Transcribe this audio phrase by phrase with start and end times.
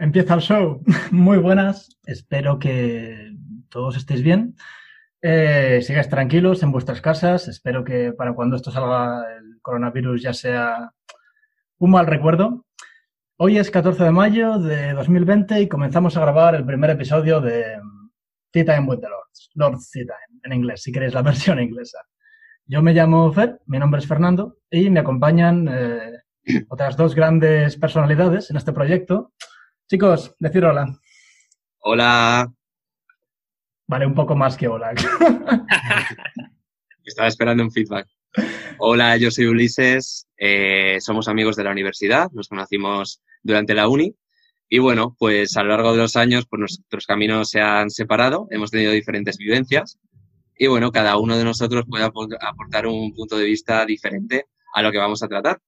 [0.00, 0.82] Empieza el show.
[1.10, 1.98] Muy buenas.
[2.04, 3.34] Espero que
[3.68, 4.56] todos estéis bien.
[5.22, 7.48] Eh, sigáis tranquilos en vuestras casas.
[7.48, 10.92] Espero que para cuando esto salga el coronavirus ya sea
[11.78, 12.66] un mal recuerdo.
[13.38, 17.80] Hoy es 14 de mayo de 2020 y comenzamos a grabar el primer episodio de
[18.50, 19.50] Tea Time with the Lords.
[19.54, 21.98] Lord's Tea Time, en inglés, si queréis la versión inglesa.
[22.66, 26.21] Yo me llamo Fer, mi nombre es Fernando y me acompañan eh,
[26.68, 29.32] otras dos grandes personalidades en este proyecto.
[29.88, 30.98] Chicos, decir hola.
[31.80, 32.52] Hola.
[33.86, 34.92] Vale, un poco más que hola.
[37.04, 38.06] Estaba esperando un feedback.
[38.78, 44.14] Hola, yo soy Ulises, eh, somos amigos de la universidad, nos conocimos durante la uni
[44.68, 48.48] y bueno, pues a lo largo de los años pues nuestros caminos se han separado,
[48.50, 49.98] hemos tenido diferentes vivencias
[50.56, 54.90] y bueno, cada uno de nosotros puede aportar un punto de vista diferente a lo
[54.90, 55.60] que vamos a tratar.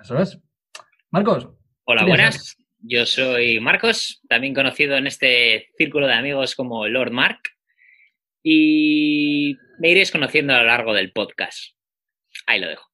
[0.00, 0.38] Eso es.
[1.10, 1.48] Marcos.
[1.84, 2.56] Hola, buenas.
[2.80, 7.38] Yo soy Marcos, también conocido en este círculo de amigos como Lord Mark,
[8.42, 11.74] y me iréis conociendo a lo largo del podcast.
[12.46, 12.84] Ahí lo dejo.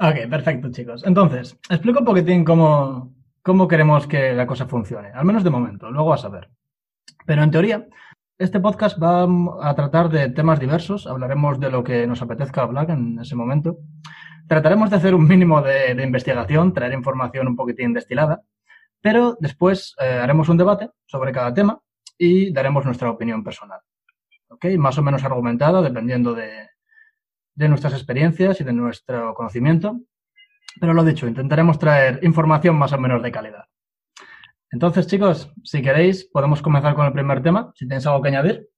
[0.00, 1.04] Ok, perfecto, chicos.
[1.06, 5.90] Entonces, explico un poquitín cómo, cómo queremos que la cosa funcione, al menos de momento,
[5.90, 6.50] luego a saber.
[7.24, 7.86] Pero en teoría,
[8.38, 9.28] este podcast va
[9.62, 13.78] a tratar de temas diversos, hablaremos de lo que nos apetezca hablar en ese momento.
[14.52, 18.42] Trataremos de hacer un mínimo de, de investigación, traer información un poquitín destilada
[19.02, 21.82] pero después eh, haremos un debate sobre cada tema
[22.16, 23.80] y daremos nuestra opinión personal.
[24.48, 24.66] ¿Ok?
[24.78, 26.70] Más o menos argumentada, dependiendo de,
[27.56, 30.00] nuestras experiencias y de nuestro conocimiento.
[30.80, 33.64] Pero lo dicho, intentaremos traer información más o menos de calidad.
[34.70, 37.72] Entonces, chicos, si queréis, podemos comenzar con el primer tema.
[37.74, 38.68] Si tenéis algo que añadir.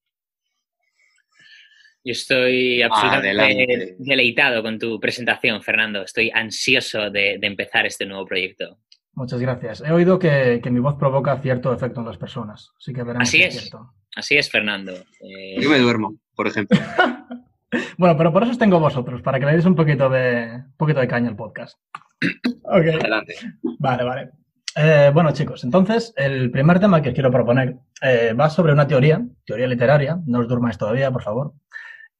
[2.05, 6.03] Yo estoy absolutamente deleitado con tu presentación, Fernando.
[6.03, 8.77] Estoy ansioso de empezar este nuevo proyecto.
[9.15, 9.81] Muchas gracias.
[9.81, 13.41] He oído que, mi voz provoca cierto efecto en las personas, así que veremos así
[13.41, 13.71] es,
[14.17, 14.93] Así es, Fernando.
[14.93, 16.77] Eh, Yo me duermo, por ejemplo.
[17.97, 20.99] bueno, pero por eso os tengo vosotros, para que le deis un poquito de, poquito
[20.99, 21.79] de caña al podcast.
[22.65, 23.35] Adelante.
[23.79, 24.31] Vale, vale.
[24.77, 28.85] Eh, bueno, chicos, entonces el primer tema que os quiero proponer eh, va sobre una
[28.85, 31.53] teoría, teoría literaria, no os durmáis todavía, por favor,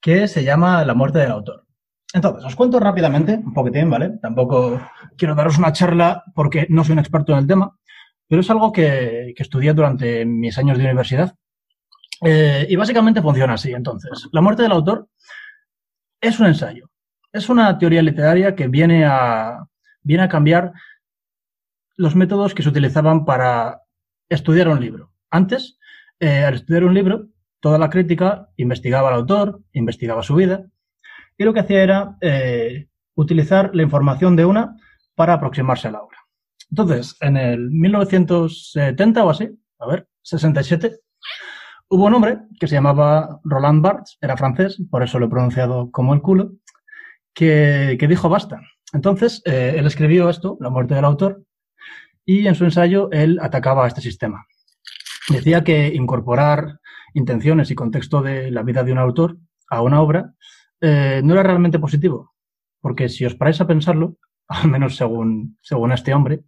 [0.05, 1.65] que se llama La muerte del autor.
[2.13, 4.19] Entonces, os cuento rápidamente, un poquitín, ¿vale?
[4.21, 4.79] Tampoco
[5.17, 7.75] quiero daros una charla porque no soy un experto en el tema,
[8.27, 11.33] pero es algo que, estudié durante mis años de universidad.
[12.21, 13.71] Eh, y básicamente funciona así.
[13.71, 15.09] Entonces, la muerte del autor
[16.21, 16.91] es un ensayo.
[17.33, 19.65] Es una teoría literaria que viene a,
[20.03, 20.71] viene a cambiar
[21.97, 23.81] los métodos que se utilizaban para
[24.29, 25.13] estudiar un libro.
[25.31, 25.79] Antes,
[26.19, 27.29] eh, al estudiar un libro,
[27.65, 30.67] toda la crítica investigaba al autor, investigaba su vida,
[31.35, 34.75] y lo que hacía era eh, utilizar la información de una
[35.15, 36.19] para aproximarse a la obra.
[36.69, 39.49] Entonces, en el 1970 o así,
[39.79, 40.99] a ver, 67,
[41.87, 45.89] hubo un hombre que se llamaba Roland Barthes, era francés, por eso lo he pronunciado
[45.89, 46.51] como el culo,
[47.33, 48.61] que, dijo basta.
[48.93, 51.41] Entonces, eh, él escribió esto, La muerte del autor,
[52.25, 54.45] y en su ensayo él atacaba a este sistema.
[55.29, 56.79] Decía que incorporar
[57.15, 59.37] intenciones y contexto de la vida de un autor
[59.69, 60.35] a una obra
[60.81, 62.35] eh, no era realmente positivo.
[62.81, 64.17] Porque si os paráis a pensarlo,
[64.47, 66.43] al menos según, según este hombre,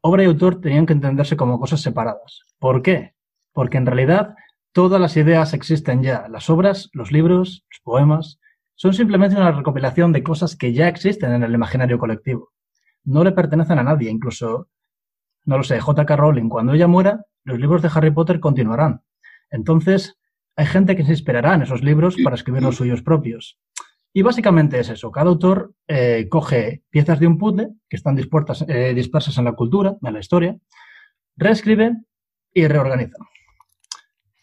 [0.00, 2.44] obra y autor tenían que entenderse como cosas separadas.
[2.58, 3.14] ¿Por qué?
[3.52, 4.34] Porque en realidad
[4.72, 6.28] todas las ideas existen ya.
[6.28, 8.40] Las obras, los libros, los poemas,
[8.76, 12.52] son simplemente una recopilación de cosas que ya existen en el imaginario colectivo.
[13.02, 14.68] No le pertenecen a nadie, incluso,
[15.44, 16.14] no lo sé, J.K.
[16.14, 19.02] Rowling, cuando ella muera, los libros de Harry Potter continuarán.
[19.50, 20.18] Entonces,
[20.56, 23.58] hay gente que se inspirará en esos libros para escribir los suyos propios.
[24.12, 25.12] Y básicamente es eso.
[25.12, 29.52] Cada autor eh, coge piezas de un puzzle que están dispuestas, eh, dispersas en la
[29.52, 30.56] cultura, en la historia,
[31.36, 31.92] reescribe
[32.52, 33.18] y reorganiza.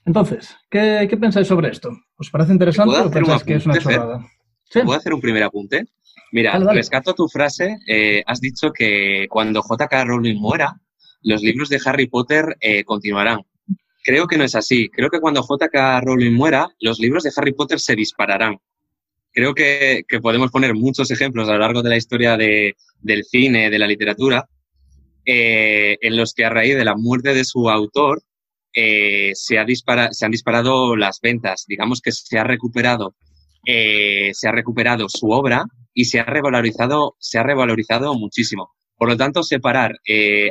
[0.06, 1.90] Entonces, ¿qué, pensáis sobre esto?
[2.16, 4.26] ¿Os parece interesante o pensáis que es una chorrada?
[4.72, 5.86] ¿Puedo hacer un primer apunte?
[6.32, 7.80] Mira, rescato tu frase.
[7.88, 10.06] Eh, has dicho que cuando J.K.
[10.06, 10.80] Rowling muera,
[11.22, 12.56] los libros de Harry Potter
[12.86, 13.42] continuarán.
[14.06, 14.88] Creo que no es así.
[14.90, 16.02] Creo que cuando J.K.
[16.02, 18.60] Rowling muera, los libros de Harry Potter se dispararán.
[19.34, 23.80] Creo que, podemos poner muchos ejemplos a lo largo de la historia del cine, de
[23.80, 24.48] la literatura,
[25.26, 28.22] eh, en los que a raíz de la muerte de su autor
[28.76, 29.66] eh, se, ha
[30.12, 31.66] se han disparado las ventas.
[31.68, 33.16] Digamos que se ha recuperado,
[33.66, 35.66] eh, se ha recuperado su obra
[35.96, 38.70] y se ha revalorizado, se ha revalorizado muchísimo.
[38.98, 40.00] Por lo tanto, separar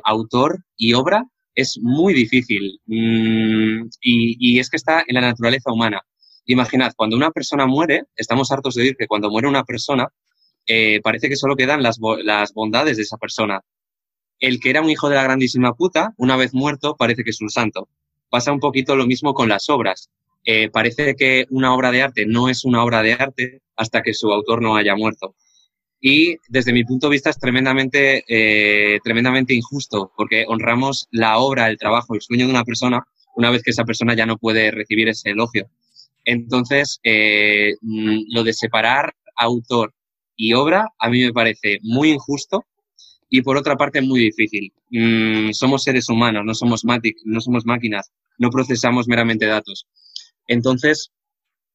[0.04, 1.24] autor y obra
[1.54, 6.02] es muy difícil mm, y, es que está en la naturaleza humana.
[6.46, 10.08] Imaginad, cuando una persona muere, estamos hartos de decir que cuando muere una persona,
[10.66, 13.60] eh, parece que solo quedan las, las, bondades de esa persona.
[14.40, 17.40] el que era un hijo de la grandísima puta, una vez muerto, parece que es
[17.40, 17.88] un santo.
[18.28, 20.10] Pasa un poquito lo mismo con las obras.
[20.44, 24.12] Eh, parece que una obra de arte no es una obra de arte hasta que
[24.12, 25.34] su autor no haya muerto.
[26.06, 31.70] Y desde mi punto de vista es tremendamente, eh, tremendamente injusto, porque honramos la obra,
[31.70, 33.02] el trabajo, el sueño de una persona
[33.36, 35.70] una vez que esa persona ya no puede recibir ese elogio.
[36.26, 39.94] Entonces, eh, lo de separar autor
[40.36, 42.66] y obra a mí me parece muy injusto
[43.30, 44.74] y por otra parte muy difícil.
[44.90, 49.86] Mm, somos seres humanos, no somos, no somos máquinas, no procesamos meramente datos.
[50.48, 51.12] Entonces,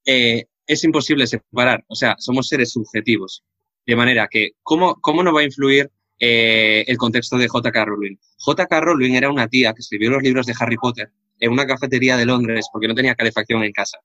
[0.06, 3.44] eh, es imposible separar, o sea, somos seres subjetivos.
[3.90, 5.90] De manera que, ¿cómo, cómo no va a influir
[6.20, 7.86] eh, el contexto de J.K.
[7.86, 8.18] Rowling?
[8.38, 8.82] J.K.
[8.82, 11.10] Rowling era una tía que escribió los libros de Harry Potter
[11.40, 13.98] en una cafetería de Londres porque no tenía calefacción en casa.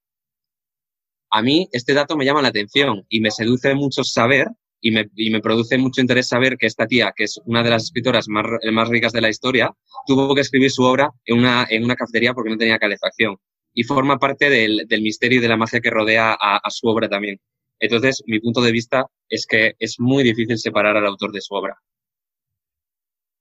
[1.33, 4.49] A mí este dato me llama la atención y me seduce mucho saber
[4.81, 7.69] y me, y me, produce mucho interés saber que esta tía, que es una de
[7.69, 9.71] las escritoras más, más ricas de la historia,
[10.07, 13.37] tuvo que escribir su obra en una, en una cafetería porque no tenía calefacción.
[13.75, 17.07] Y forma parte del, del misterio y de la magia que rodea a, su obra
[17.07, 17.39] también.
[17.85, 21.55] Entonces, mi punto de vista es que es muy difícil separar al autor de su
[21.55, 21.77] obra.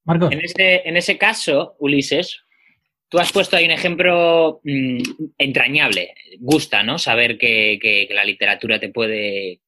[0.04, 0.32] Marcos.
[0.32, 2.42] En ese, en ese caso, Ulises,
[3.08, 5.00] tú has puesto ahí un ejemplo mmm,
[5.38, 6.14] entrañable.
[6.40, 6.98] Gusta, ¿no?
[6.98, 9.60] Saber que, que, que la literatura te puede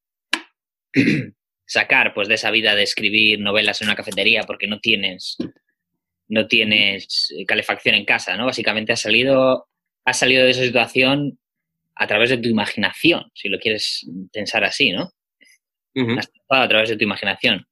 [1.67, 5.37] sacar pues de esa vida de escribir novelas en una cafetería porque no tienes
[6.29, 8.47] no tienes calefacción en casa, ¿no?
[8.47, 9.69] Básicamente has salido
[10.05, 11.39] has salido de esa situación
[11.97, 15.13] a través de tu imaginación, si lo quieres pensar así, ¿no?
[15.95, 16.19] Uh -huh.
[16.19, 17.67] Has a través de tu imaginación.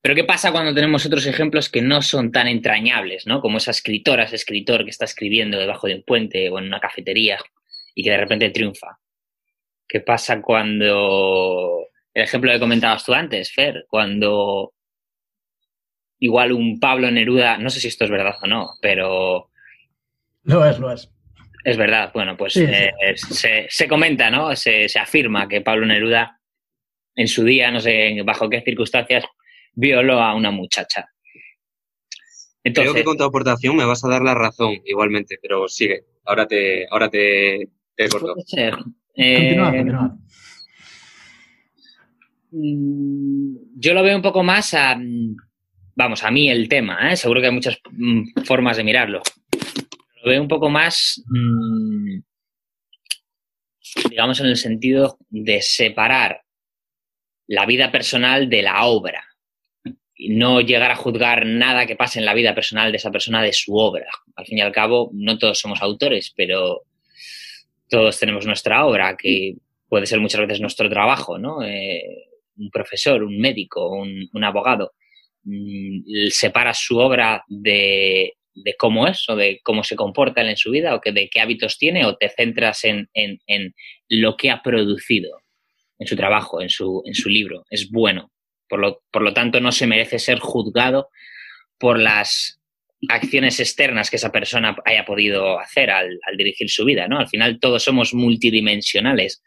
[0.00, 3.40] Pero ¿qué pasa cuando tenemos otros ejemplos que no son tan entrañables, ¿no?
[3.40, 6.80] Como esa escritora, ese escritor que está escribiendo debajo de un puente o en una
[6.80, 7.38] cafetería
[7.94, 8.98] y que de repente triunfa.
[9.88, 14.74] ¿Qué pasa cuando el ejemplo que comentabas tú antes, Fer, cuando
[16.18, 19.50] igual un Pablo Neruda, no sé si esto es verdad o no, pero...
[20.42, 21.13] Lo es, lo es.
[21.64, 22.92] Es verdad, bueno, pues sí, eh.
[23.16, 24.54] Se, se, comenta, ¿no?
[24.54, 26.38] Se, se, afirma que Pablo Neruda
[27.16, 29.24] en su día, no sé bajo qué circunstancias,
[29.72, 31.08] violó a una muchacha.
[32.62, 36.04] Entonces, Creo que con tu aportación me vas a dar la razón igualmente, pero sigue.
[36.24, 38.34] Ahora te, ahora te, te corto.
[38.34, 38.74] Puede ser.
[39.16, 40.16] Eh, continúa, continúa.
[42.50, 44.98] Mm, yo lo veo un poco más a,
[45.96, 47.16] vamos, a mí el tema, ¿eh?
[47.16, 49.22] seguro que hay muchas mm, formas de mirarlo.
[50.24, 52.18] Lo veo un poco más, mmm,
[54.08, 56.40] digamos, en el sentido de separar
[57.46, 59.22] la vida personal de la obra.
[60.16, 63.42] Y no llegar a juzgar nada que pase en la vida personal de esa persona
[63.42, 64.08] de su obra.
[64.34, 66.84] Al fin y al cabo, no todos somos autores, pero
[67.90, 69.56] todos tenemos nuestra obra, que
[69.90, 71.62] puede ser muchas veces nuestro trabajo, ¿no?
[71.62, 74.94] Eh, un profesor, un médico, un, abogado,
[75.42, 76.00] mmm,
[76.30, 80.70] separa su obra de, de, cómo es o de cómo se comporta él en su
[80.70, 83.74] vida o que de qué hábitos tiene o te centras en, en, en
[84.08, 85.40] lo que ha producido
[85.98, 87.64] en su trabajo, en su, en su libro.
[87.70, 88.30] Es bueno.
[88.68, 91.08] Por lo, por lo tanto, no se merece ser juzgado
[91.78, 92.60] por las
[93.08, 97.18] acciones externas que esa persona haya podido hacer al, al dirigir su vida, ¿no?
[97.18, 99.42] Al final todos somos multidimensionales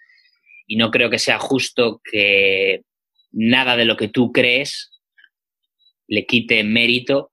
[0.67, 2.81] y no creo que sea justo que
[3.31, 4.91] nada de lo que tú crees
[6.07, 7.31] le quite mérito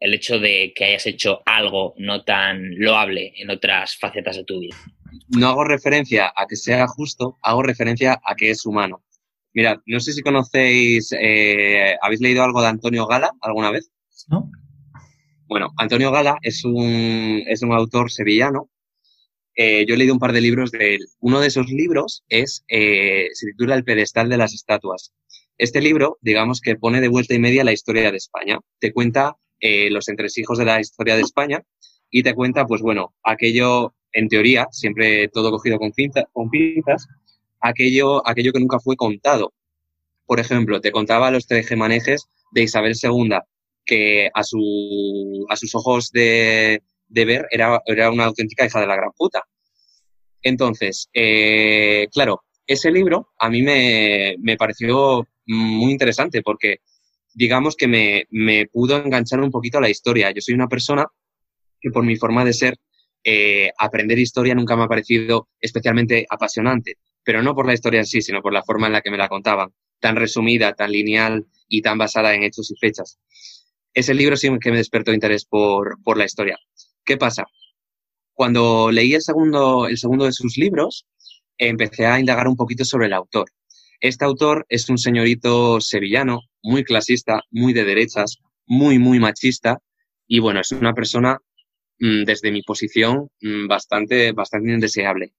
[0.00, 4.60] el hecho de que hayas hecho algo no tan loable en otras facetas de tu
[4.60, 4.76] vida.
[5.28, 9.02] No hago referencia a que sea justo, hago referencia a que es humano.
[9.52, 13.90] Mirad, no sé si conocéis, eh, ¿habéis leído algo de Antonio Gala alguna vez?
[14.28, 14.50] No.
[15.46, 18.70] Bueno, Antonio Gala es un, es un autor sevillano
[19.60, 21.00] eh, yo he leído un par de libros de él.
[21.18, 25.12] Uno de esos libros es, eh, se titula El pedestal de las estatuas.
[25.58, 28.60] Este libro, digamos que pone de vuelta y media la historia de España.
[28.78, 31.62] Te cuenta eh, los entresijos de la historia de España
[32.10, 37.06] y te cuenta, pues bueno, aquello, en teoría, siempre todo cogido con, pinza, con pinzas,
[37.60, 39.52] aquello, aquello que nunca fue contado.
[40.26, 43.38] Por ejemplo, te contaba los tejemanejes de Isabel II,
[43.84, 48.86] que a, su, a sus ojos de, de ver era, era una auténtica hija de
[48.86, 49.42] la gran puta.
[50.42, 56.80] Entonces, eh, claro, ese libro a mí me, me, pareció muy interesante porque
[57.38, 60.32] digamos que me, me, pudo enganchar un poquito a la historia.
[60.32, 61.06] Yo soy una persona
[61.80, 62.74] que por mi forma de ser,
[63.22, 68.06] eh, aprender historia nunca me ha parecido especialmente apasionante, pero no por la historia en
[68.06, 69.68] sí, sino por la forma en la que me la contaban,
[70.00, 73.20] tan resumida, tan lineal y tan basada en hechos y fechas.
[73.94, 76.58] Ese libro sí que me despertó interés por, por la historia.
[77.04, 77.44] ¿Qué pasa?
[78.32, 81.06] Cuando leí el segundo, el segundo de sus libros,
[81.56, 83.48] empecé a indagar un poquito sobre el autor.
[84.00, 89.78] Este autor es un señorito sevillano, muy clasista, muy de derechas, muy, muy machista,
[90.26, 91.38] y bueno, es una persona,
[91.98, 95.32] mm, desde mi posición, mm, bastante, bastante indeseable.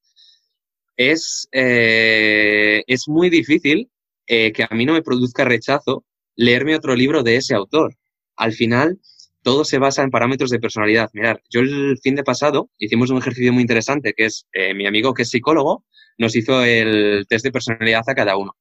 [0.97, 3.89] Es, eh, es muy difícil
[4.27, 7.95] eh, que a mí no me produzca rechazo leerme otro libro de ese autor.
[8.35, 8.99] Al final,
[9.43, 11.09] todo se basa en parámetros de personalidad.
[11.13, 14.85] Mirad, yo el fin de pasado hicimos un ejercicio muy interesante, que es eh, mi
[14.87, 15.85] amigo que es psicólogo,
[16.17, 18.55] nos hizo el test de personalidad a cada uno.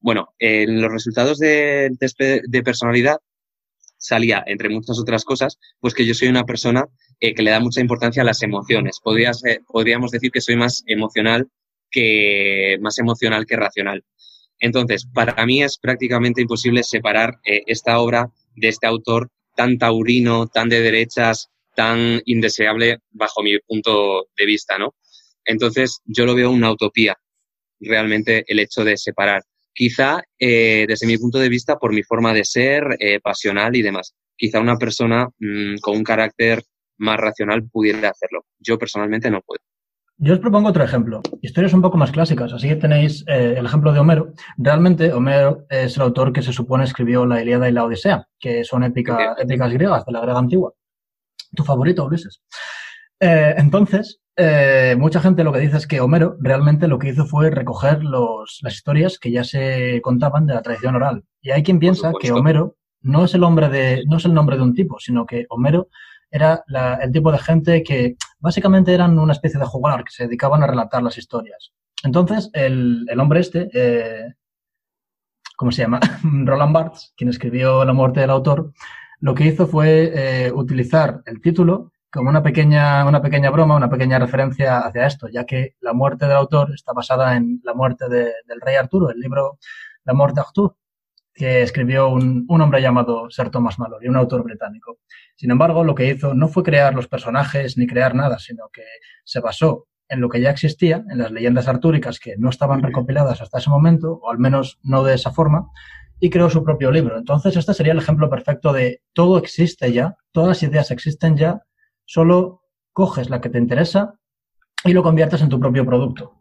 [0.00, 3.18] Bueno, en los resultados del test de personalidad
[4.02, 6.86] salía, entre muchas otras cosas, pues que yo soy una persona
[7.20, 8.98] eh, que le da mucha importancia a las emociones.
[9.00, 11.48] podríamos decir que soy más emocional
[11.90, 14.04] que, más emocional que racional.
[14.58, 20.46] Entonces, para mí es prácticamente imposible separar eh, esta obra de este autor tan taurino,
[20.46, 24.94] tan de derechas, tan indeseable bajo mi punto de vista, ¿no?
[25.44, 27.16] Entonces, yo lo veo una utopía,
[27.80, 29.42] realmente el hecho de separar.
[29.74, 33.82] Quizá, eh, desde mi punto de vista, por mi forma de ser, eh, pasional y
[33.82, 36.62] demás, quizá una persona mm, con un carácter
[36.98, 38.44] más racional pudiera hacerlo.
[38.58, 39.60] Yo personalmente no puedo.
[40.18, 41.20] Yo os propongo otro ejemplo.
[41.40, 42.52] Historias un poco más clásicas.
[42.52, 44.32] Así que tenéis eh, el ejemplo de Homero.
[44.56, 48.64] Realmente, Homero es el autor que se supone escribió la Ilíada y la Odisea, que
[48.64, 49.18] son épicas
[49.72, 50.72] griegas de la Grecia antigua.
[51.54, 52.42] Tu favorito, Ulises.
[53.20, 57.26] Eh, entonces, eh, mucha gente lo que dice es que Homero realmente lo que hizo
[57.26, 61.24] fue recoger los, las historias que ya se contaban de la tradición oral.
[61.40, 64.56] Y hay quien piensa que Homero no es el hombre de, no es el nombre
[64.56, 65.88] de un tipo, sino que Homero
[66.32, 66.64] era
[67.00, 70.66] el tipo de gente que básicamente eran una especie de jugador que se dedicaban a
[70.66, 71.72] relatar las historias.
[72.02, 74.34] Entonces, el, hombre este, eh,
[75.56, 76.00] ¿cómo se llama?
[76.44, 78.72] Roland Barthes, quien escribió La muerte del autor,
[79.20, 83.88] lo que hizo fue eh, utilizar el título como una pequeña, una pequeña broma, una
[83.88, 88.08] pequeña referencia hacia esto, ya que la muerte del autor está basada en la muerte
[88.08, 89.58] del rey Arturo, el libro
[90.04, 90.76] La muerte d'Arthur,
[91.34, 94.98] que escribió un, un, hombre llamado Sir Thomas Malory, un autor británico.
[95.36, 98.82] Sin embargo, lo que hizo no fue crear los personajes ni crear nada, sino que
[99.24, 103.40] se basó en lo que ya existía, en las leyendas artúricas que no estaban recopiladas
[103.40, 105.70] hasta ese momento, o al menos no de esa forma,
[106.20, 107.16] y creó su propio libro.
[107.16, 111.62] Entonces, este sería el ejemplo perfecto de todo existe ya, todas las ideas existen ya,
[112.04, 112.62] solo
[112.92, 114.14] coges la que te interesa
[114.84, 116.34] y lo conviertes en tu propio producto.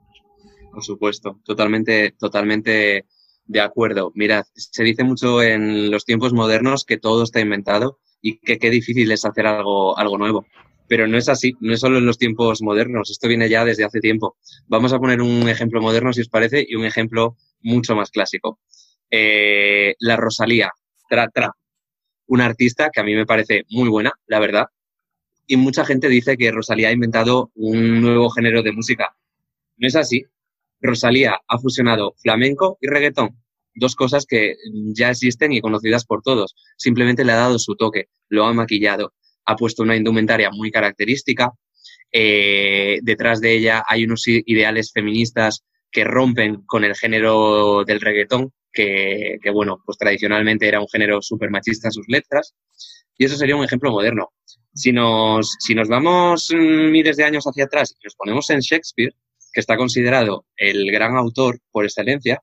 [0.71, 3.05] Por supuesto, totalmente, totalmente
[3.51, 4.11] de acuerdo.
[4.15, 8.69] Mirad, se dice mucho en los tiempos modernos que todo está inventado y que qué
[8.69, 10.45] difícil es hacer algo, algo nuevo.
[10.87, 13.83] Pero no es así, no es solo en los tiempos modernos, esto viene ya desde
[13.83, 14.37] hace tiempo.
[14.67, 18.59] Vamos a poner un ejemplo moderno, si os parece, y un ejemplo mucho más clásico.
[19.09, 20.71] Eh, la Rosalía,
[21.09, 21.53] Tra Tra,
[22.27, 24.65] una artista que a mí me parece muy buena, la verdad.
[25.45, 29.13] Y mucha gente dice que Rosalía ha inventado un nuevo género de música.
[29.77, 30.23] No es así.
[30.79, 33.40] Rosalía ha fusionado flamenco y reggaetón
[33.73, 34.55] dos cosas que
[34.93, 36.55] ya existen y conocidas por todos.
[36.77, 39.13] Simplemente le ha dado su toque, lo ha maquillado,
[39.45, 41.51] ha puesto una indumentaria muy característica.
[42.11, 48.51] Eh, detrás de ella hay unos ideales feministas que rompen con el género del reggaetón,
[48.71, 52.55] que, bueno, pues tradicionalmente era un género súper machista en sus letras.
[53.17, 54.29] Y eso sería un ejemplo moderno.
[54.73, 59.13] Si nos, si nos vamos miles de años hacia atrás y nos ponemos en Shakespeare,
[59.53, 62.41] que está considerado el gran autor por excelencia,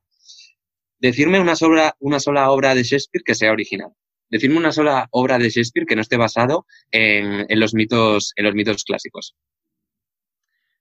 [0.99, 3.91] decirme una sola, una sola obra de Shakespeare que sea original.
[4.29, 8.45] Decirme una sola obra de Shakespeare que no esté basado en, en los, mitos, en
[8.45, 9.35] los mitos clásicos.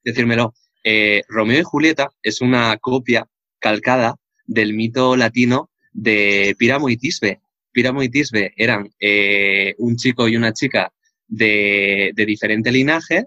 [0.04, 0.54] Decírmelo.
[0.84, 3.26] Eh, Romeo y Julieta es una copia
[3.58, 7.40] calcada del mito latino de Píramo y Tisbe.
[7.72, 10.92] Píramo y Tisbe eran eh, un chico y una chica
[11.26, 13.24] de, de diferente linaje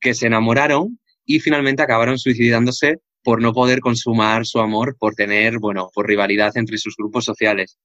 [0.00, 5.58] que se enamoraron y finalmente acabaron suicidándose por no poder consumar su amor, por tener,
[5.58, 7.78] bueno, por rivalidad entre sus grupos sociales.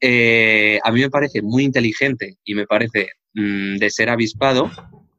[0.00, 4.70] Eh, a mí me parece muy inteligente y me parece mm, de ser avispado,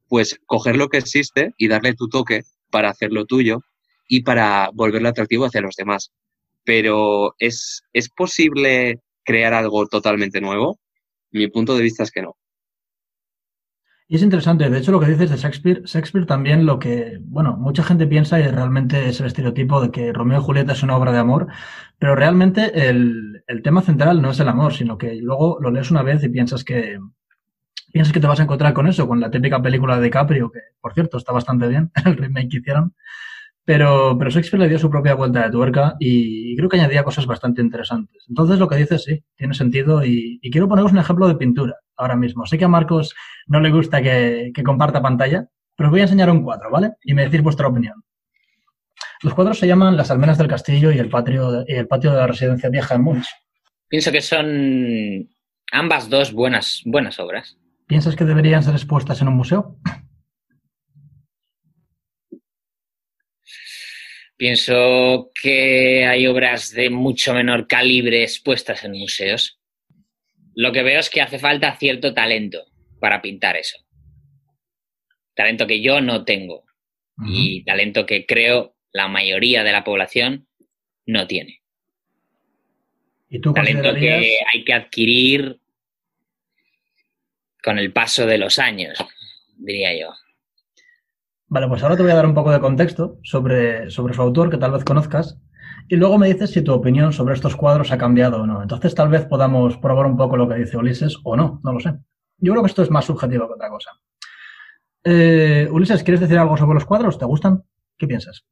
[0.10, 3.60] pues coger lo que existe y darle tu toque para hacerlo tuyo
[4.08, 6.12] y para volverlo atractivo hacia los demás.
[6.64, 10.80] Pero ¿es, ¿es posible crear algo totalmente nuevo?
[11.32, 12.36] Mi punto de vista es que no.
[14.08, 17.58] Y es interesante, de hecho lo que dices de Shakespeare, Shakespeare también lo que, bueno,
[17.58, 20.96] mucha gente piensa y realmente es el estereotipo de que Romeo y Julieta es una
[20.96, 21.48] obra de amor,
[21.98, 26.04] pero realmente el, tema central no es el amor, sino que luego lo lees una
[26.04, 27.00] vez y piensas que,
[27.92, 30.60] piensas que te vas a encontrar con eso, con la típica película de DiCaprio, que
[30.80, 32.94] por cierto está bastante bien, el remake que hicieron,
[33.66, 37.26] pero, pero Shakespeare le dio su propia vuelta de tuerca y, creo que añadía cosas
[37.26, 38.26] bastante interesantes.
[38.30, 41.76] Entonces lo que dices sí, tiene sentido y, y quiero poneros un ejemplo de pintura
[41.98, 42.46] ahora mismo.
[42.46, 43.16] Sé que a Marcos
[43.48, 46.92] no le gusta que, comparta pantalla, pero os voy a enseñar un cuadro, ¿vale?
[47.04, 48.04] Y me decís vuestra opinión.
[49.22, 52.18] Los cuadros se llaman Las almenas del castillo y el patio de, el patio de
[52.18, 53.28] la residencia vieja en Munch.
[53.88, 55.30] Pienso que son
[55.72, 57.58] ambas dos buenas, buenas obras.
[57.88, 59.78] ¿Piensas que deberían ser expuestas en un museo?
[64.38, 69.60] Pienso que hay obras de mucho menor calibre expuestas en museos.
[70.56, 72.66] Lo que veo es que hace falta cierto talento
[73.00, 73.78] para pintar eso.
[75.36, 76.64] Talento que yo no tengo
[77.28, 80.48] y talento que creo la mayoría de la población
[81.06, 81.62] no tiene.
[83.30, 85.60] ¿Y tú talento que hay que adquirir
[87.66, 88.96] con el paso de los años,
[89.58, 90.14] diría yo.
[91.48, 94.52] Vale, pues ahora te voy a dar un poco de contexto sobre, sobre su autor,
[94.52, 95.40] que tal vez conozcas,
[95.88, 98.62] y luego me dices si tu opinión sobre estos cuadros ha cambiado o no.
[98.62, 101.80] Entonces tal vez podamos probar un poco lo que dice Ulises o no, no lo
[101.80, 101.94] sé.
[102.38, 103.92] Yo creo que esto es más subjetivo que otra cosa.
[105.04, 107.18] Eh, Ulises, ¿quieres decir algo sobre los cuadros?
[107.20, 107.64] ¿Te gustan?
[107.98, 108.46] ¿Qué piensas?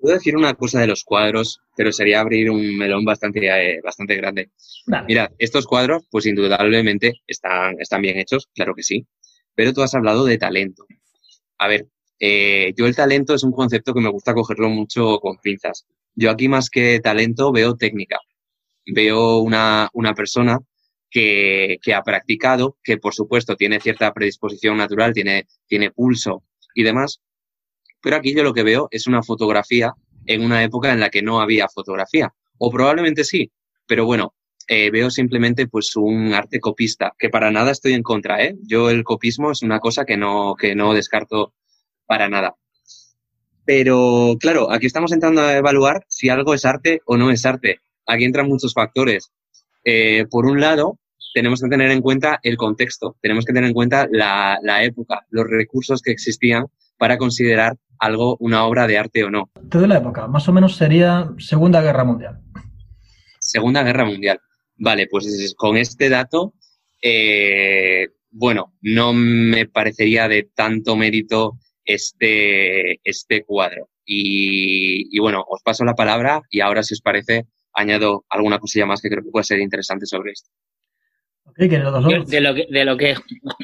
[0.00, 4.14] Puedo decir una cosa de los cuadros, pero sería abrir un melón bastante, eh, bastante
[4.16, 4.50] grande.
[5.08, 9.06] Mirad, estos cuadros, pues indudablemente están, están bien hechos, claro que sí,
[9.54, 10.84] pero tú has hablado de talento.
[11.58, 11.86] A ver,
[12.18, 15.86] eh, yo el talento es un concepto que me gusta cogerlo mucho con pinzas.
[16.14, 18.18] Yo aquí más que talento veo técnica.
[18.86, 20.58] Veo una, una persona
[21.10, 26.44] que, que, ha practicado, que por supuesto tiene cierta predisposición natural, tiene, tiene pulso
[26.74, 27.20] y demás.
[28.00, 29.92] Pero aquí yo lo que veo es una fotografía
[30.26, 32.32] en una época en la que no había fotografía.
[32.58, 33.50] O probablemente sí,
[33.86, 34.34] pero bueno,
[34.68, 38.56] eh, veo simplemente pues un arte copista, que para nada estoy en contra, ¿eh?
[38.62, 41.54] Yo el copismo es una cosa que no, que no descarto
[42.06, 42.54] para nada.
[43.64, 47.80] Pero claro, aquí estamos entrando a evaluar si algo es arte o no es arte.
[48.06, 49.32] Aquí entran muchos factores.
[49.84, 50.98] Eh, por un lado,
[51.34, 55.26] tenemos que tener en cuenta el contexto, tenemos que tener en cuenta la, la, época,
[55.30, 59.50] los recursos que existían para considerar algo una obra de arte o no.
[59.68, 62.40] Te doy la época, más o menos sería Segunda Guerra Mundial.
[63.40, 64.40] Segunda Guerra Mundial.
[64.76, 66.54] Vale, pues con este dato,
[67.02, 73.88] eh, bueno, no me parecería de tanto mérito este, este cuadro.
[74.04, 79.00] Y, bueno, os paso la palabra y ahora, si os parece, añado alguna cosilla más
[79.00, 80.50] que creo que puede ser interesante sobre esto.
[82.26, 83.14] de, lo que, de, lo que,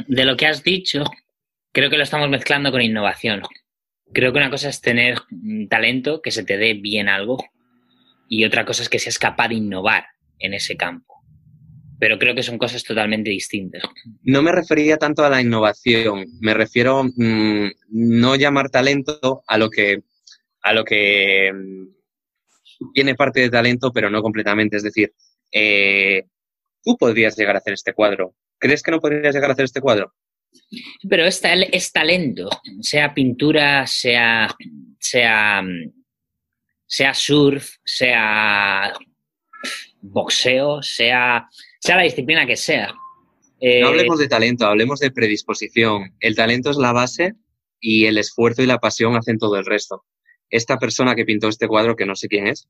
[0.08, 1.04] de lo que has dicho,
[1.72, 3.42] creo que lo estamos mezclando con innovación.
[4.12, 5.18] Creo que una cosa es tener
[5.68, 7.44] talento, que se te dé bien algo,
[8.28, 10.06] y otra cosa es que seas capaz de innovar
[10.38, 11.11] en ese campo
[12.02, 13.84] pero creo que son cosas totalmente distintas.
[14.24, 19.70] No me refería tanto a la innovación, me refiero mmm, no llamar talento a lo
[19.70, 20.02] que
[20.62, 24.78] a lo que mm, tiene parte de talento, pero no completamente.
[24.78, 25.12] Es decir,
[25.52, 26.24] eh,
[26.82, 28.34] tú podrías llegar a hacer este cuadro.
[28.58, 30.12] ¿Crees que no podrías llegar a hacer este cuadro?
[31.08, 34.52] Pero es, es talento, sea pintura, sea,
[34.98, 35.62] sea,
[36.84, 38.92] sea surf, sea
[40.00, 41.48] boxeo, sea
[41.82, 42.94] sea la disciplina que sea.
[43.60, 46.14] no hablemos de talento, hablemos de predisposición.
[46.20, 47.32] El talento es la base
[47.80, 50.04] y el esfuerzo y la pasión hacen todo el resto.
[50.48, 52.68] Esta persona que pintó este cuadro, que no sé quién es,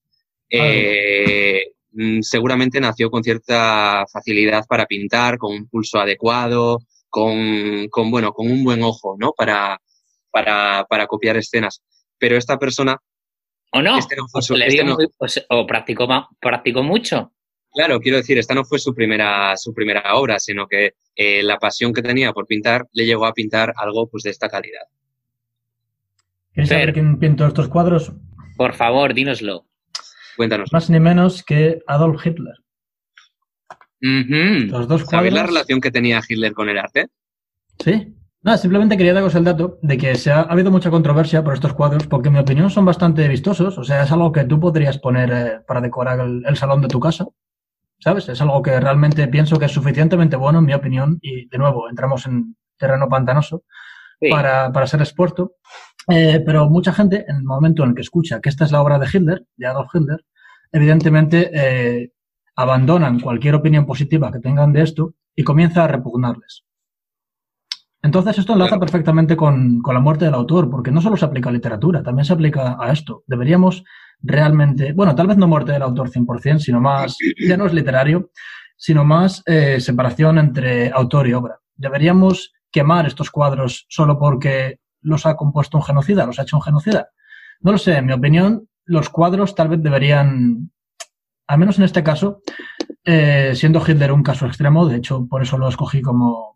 [0.49, 6.79] eh, mm, seguramente nació con cierta facilidad para pintar, con un pulso adecuado,
[7.11, 9.33] con, con bueno, con un buen ojo, ¿no?
[9.37, 9.79] Para,
[10.31, 11.83] para, para copiar escenas.
[12.19, 12.97] Pero esta persona...
[13.73, 13.99] ¿O no?
[13.99, 14.17] Este
[14.67, 16.07] este o, practicó,
[16.41, 17.33] practicó mucho.
[17.73, 21.59] Claro, quiero decir, esta no fue su primera, su primera obra, sino que eh, la
[21.59, 24.83] pasión que tenía por pintar le llegó a pintar algo pues, de esta calidad.
[26.53, 28.13] ¿Quieres saber quién pintó estos cuadros?
[28.57, 29.67] Por favor, dínoslo.
[30.37, 30.73] Cuéntanos.
[30.73, 32.55] Más ni menos que Adolf Hitler.
[34.01, 37.09] Los dos ¿Sabéis la relación que tenía Hitler con el arte?
[37.79, 38.17] Sí.
[38.43, 41.75] Nada, simplemente quería daros el dato de que se ha, habido mucha controversia por estos
[41.75, 43.79] cuadros, porque en mi opinión son bastante vistosos.
[43.79, 46.99] O sea, es algo que tú podrías poner eh, para decorar el, salón de tu
[46.99, 47.27] casa.
[48.03, 48.29] ¿Sabes?
[48.29, 51.89] Es algo que realmente pienso que es suficientemente bueno, en mi opinión, y de nuevo,
[51.89, 53.63] entramos en terreno pantanoso
[54.31, 55.53] para, para, ser expuesto.
[56.09, 58.83] Eh, pero mucha gente, en el momento en el que escucha que esta es la
[58.83, 60.25] obra de Hitler, de Adolf Hitler,
[60.73, 62.13] evidentemente eh,
[62.57, 66.65] abandonan cualquier opinión positiva que tengan de esto y comienza a repugnarles.
[68.03, 71.51] Entonces, esto enlaza perfectamente con, con, la muerte del autor, porque no solo se aplica
[71.51, 73.23] a literatura, también se aplica a esto.
[73.29, 73.85] Deberíamos
[74.23, 78.31] realmente, bueno, tal vez no muerte del autor 100%, sino más, ya no es literario,
[78.77, 81.61] sino más eh, separación entre autor y obra.
[81.77, 86.63] Deberíamos quemar estos cuadros solo porque los ha compuesto un genocida, los ha hecho un
[86.63, 87.11] genocida.
[87.61, 90.71] No lo sé, en mi opinión, los cuadros tal vez deberían,
[91.47, 92.41] al menos en este caso,
[93.05, 96.52] eh, siendo Hitler un caso extremo, de hecho por eso lo escogí como,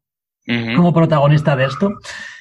[0.47, 1.93] como protagonista de esto.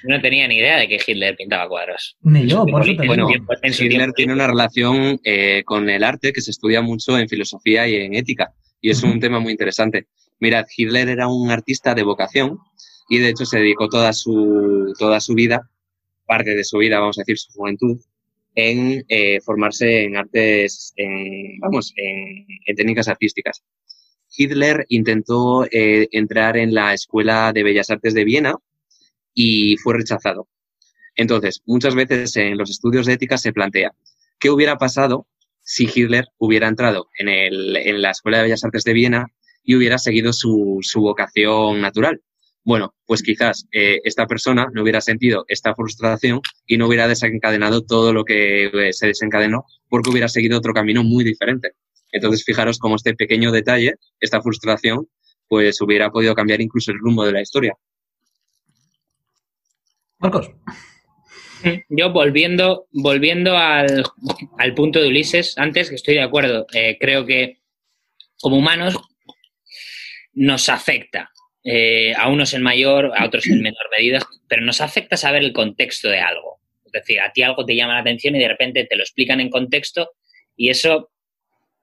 [0.03, 2.17] No tenía ni idea de que Hitler pintaba cuadros.
[2.21, 3.27] Ni yo, por eso te bueno,
[3.63, 7.95] Hitler tiene una relación eh, con el arte que se estudia mucho en filosofía y
[7.95, 10.07] en ética, y es un tema muy interesante.
[10.39, 12.59] Mirad, Hitler era un artista de vocación
[13.09, 15.69] y de hecho se dedicó toda su, toda su vida,
[16.25, 17.97] parte de su vida, vamos a decir, su juventud,
[18.55, 20.93] en eh, formarse en artes,
[21.59, 23.63] vamos, en, técnicas artísticas.
[24.35, 28.55] Hitler intentó eh, entrar en la Escuela de Bellas Artes de Viena
[29.33, 30.47] y fue rechazado.
[31.15, 33.93] Entonces, muchas veces en los estudios de ética se plantea,
[34.39, 35.27] ¿qué hubiera pasado
[35.61, 39.27] si Hitler hubiera entrado en, el, en la Escuela de Bellas Artes de Viena
[39.63, 42.21] y hubiera seguido su, su vocación natural?
[42.65, 47.83] Bueno, pues quizás eh, esta persona no hubiera sentido esta frustración y no hubiera desencadenado
[47.83, 51.73] todo lo que eh, se desencadenó porque hubiera seguido otro camino muy diferente.
[52.15, 55.09] Entonces, fijaros cómo este pequeño detalle, esta frustración,
[55.49, 57.73] pues hubiera podido cambiar incluso el rumbo de la historia.
[60.17, 60.49] Marcos.
[61.89, 64.05] Yo volviendo, volviendo al,
[64.75, 67.57] punto de Ulises, antes que estoy de acuerdo, eh, creo que
[68.39, 68.95] como humanos
[70.33, 71.31] nos afecta
[71.65, 75.51] eh, a unos en mayor, a otros en menor medida, pero nos afecta saber el
[75.51, 76.61] contexto de algo.
[76.85, 79.41] Es decir, a ti algo te llama la atención y de repente te lo explican
[79.41, 80.11] en contexto
[80.55, 81.09] y eso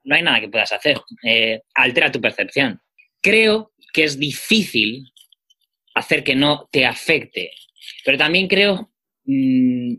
[0.03, 0.99] no hay nada que puedas hacer.
[1.23, 2.79] Eh, altera tu percepción.
[3.21, 5.11] Creo que es difícil
[5.95, 7.51] hacer que no te afecte,
[8.03, 8.91] pero también creo,
[9.25, 9.93] mm,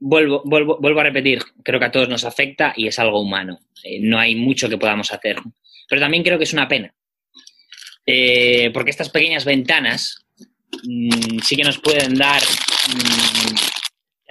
[0.00, 3.60] vuelvo, vuelvo, vuelvo, a repetir, creo que a todos nos afecta y es algo humano.
[3.84, 5.36] Eh, no hay mucho que podamos hacer.
[5.88, 6.94] Pero también creo que es una pena
[8.06, 10.24] eh, porque estas pequeñas ventanas
[10.84, 13.54] mm, sí que nos pueden dar, mm,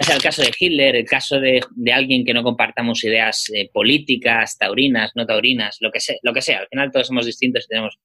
[0.03, 1.61] sea el caso de Hitler, el caso de,
[1.93, 6.41] alguien que no compartamos ideas eh, políticas, taurinas, no taurinas, lo que, sea, lo que
[6.41, 6.59] sea.
[6.59, 7.99] Al final todos somos distintos y tenemos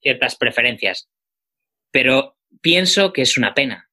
[0.00, 1.08] ciertas preferencias.
[1.90, 3.88] Pero pienso que es una pena.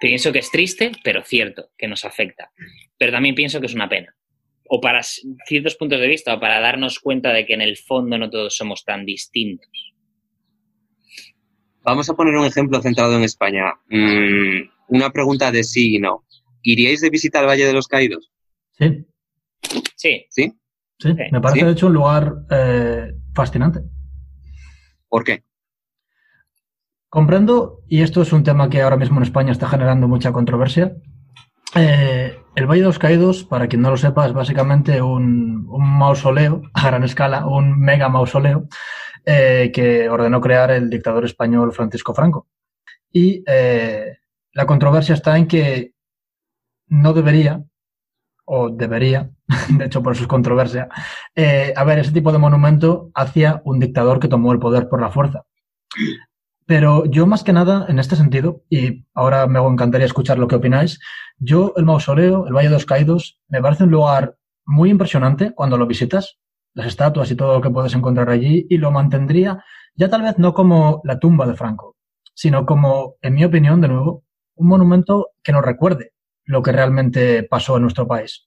[0.00, 2.50] Pienso que es triste, pero cierto, que nos afecta.
[2.98, 4.14] Pero también pienso que es una pena
[4.68, 8.18] o para ciertos puntos de vista, o para darnos cuenta de que en el fondo
[8.18, 9.94] no todos somos tan distintos.
[11.82, 13.74] Vamos a poner un ejemplo centrado en España.
[13.88, 16.24] Mm, una pregunta de sí y no.
[16.62, 18.32] ¿Iríais de visita al Valle de los Caídos?
[18.78, 19.06] Sí.
[19.96, 20.26] Sí.
[20.30, 20.52] ¿Sí?
[20.98, 23.80] Sí, me parece de hecho un lugar eh, fascinante.
[25.08, 25.44] ¿Por qué?
[27.08, 30.96] Comprendo, y esto es un tema que ahora mismo en España está generando mucha controversia,
[31.74, 36.62] eh, el Valle de los Caídos, para quien no lo sepa, es básicamente un, mausoleo
[36.72, 38.68] a gran escala, un mega mausoleo
[39.24, 42.48] eh, que ordenó crear el dictador español Francisco Franco.
[43.12, 44.18] Y eh,
[44.54, 45.92] la controversia está en que
[46.88, 47.62] no debería,
[48.46, 49.30] o debería,
[49.68, 50.88] de hecho por eso es controversia,
[51.76, 55.44] haber ese tipo de monumento hacia un dictador que tomó el poder por la fuerza.
[56.66, 60.56] Pero yo más que nada, en este sentido, y ahora me encantaría escuchar lo que
[60.56, 60.98] opináis,
[61.38, 65.76] yo el mausoleo, el Valle de los Caídos, me parece un lugar muy impresionante cuando
[65.76, 66.38] lo visitas,
[66.72, 69.62] las estatuas y todo lo que puedes encontrar allí, y lo mantendría
[69.96, 71.96] ya tal vez no como la tumba de Franco,
[72.34, 74.23] sino como, en mi opinión, de nuevo,
[74.56, 76.12] un monumento que nos recuerde
[76.44, 78.46] lo que realmente pasó en nuestro país.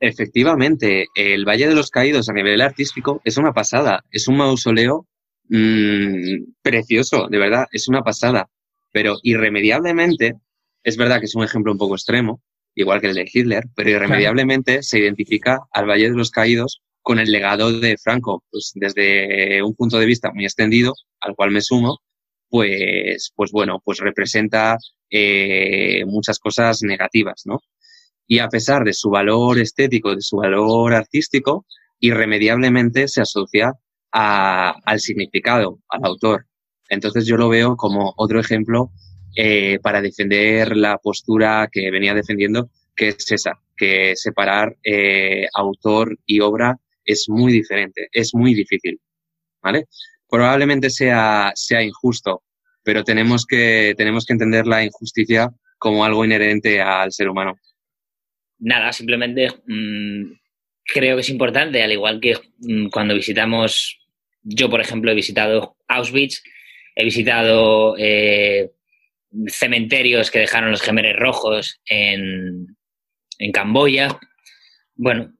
[0.00, 5.06] Efectivamente, el Valle de los Caídos a nivel artístico es una pasada, es un mausoleo
[5.48, 8.48] Mm, precioso, de verdad, es una pasada.
[8.92, 10.34] Pero irremediablemente,
[10.82, 12.42] es verdad que es un ejemplo un poco extremo,
[12.74, 17.18] igual que el de Hitler, pero irremediablemente se identifica al Valle de los Caídos con
[17.18, 21.60] el legado de Franco, pues desde un punto de vista muy extendido, al cual me
[21.60, 22.00] sumo,
[22.54, 24.78] pues, pues bueno, pues representa
[25.10, 27.58] eh, muchas cosas negativas, ¿no?
[28.28, 31.66] Y a pesar de su valor estético, de su valor artístico,
[31.98, 33.72] irremediablemente se asocia
[34.12, 36.46] al significado, al autor.
[36.88, 38.92] Entonces yo lo veo como otro ejemplo
[39.34, 46.20] eh, para defender la postura que venía defendiendo, que es esa, que separar eh, autor
[46.24, 49.00] y obra es muy diferente, es muy difícil,
[49.60, 49.86] ¿vale?
[50.34, 52.42] Probablemente sea, sea injusto,
[52.82, 57.54] pero tenemos que, tenemos que entender la injusticia como algo inherente al ser humano.
[58.58, 60.32] Nada, simplemente mm,
[60.92, 63.96] creo que es importante, al igual que mm, cuando visitamos
[64.42, 66.42] yo, por ejemplo, he visitado Auschwitz,
[66.96, 68.72] he visitado eh,
[69.46, 72.76] cementerios que dejaron los gemeres rojos en,
[73.38, 74.18] en Camboya.
[74.96, 75.32] Bueno,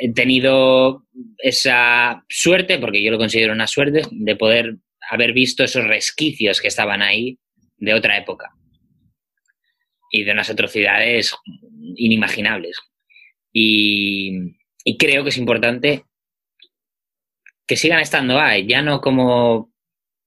[0.00, 1.04] he tenido
[1.38, 4.76] esa suerte, porque yo lo considero una suerte, de poder
[5.10, 7.38] haber visto esos resquicios que estaban ahí
[7.76, 8.50] de otra época
[10.10, 11.34] y de unas atrocidades
[11.96, 12.80] inimaginables.
[13.52, 14.56] Y,
[14.98, 16.04] creo que es importante
[17.66, 19.72] que sigan estando ahí, ya no como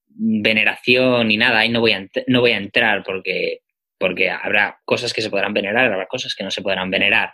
[0.08, 3.60] veneración ni nada, ahí no voy a, no voy a entrar porque,
[4.00, 7.34] porque habrá cosas que se podrán venerar, habrá cosas que no se podrán venerar.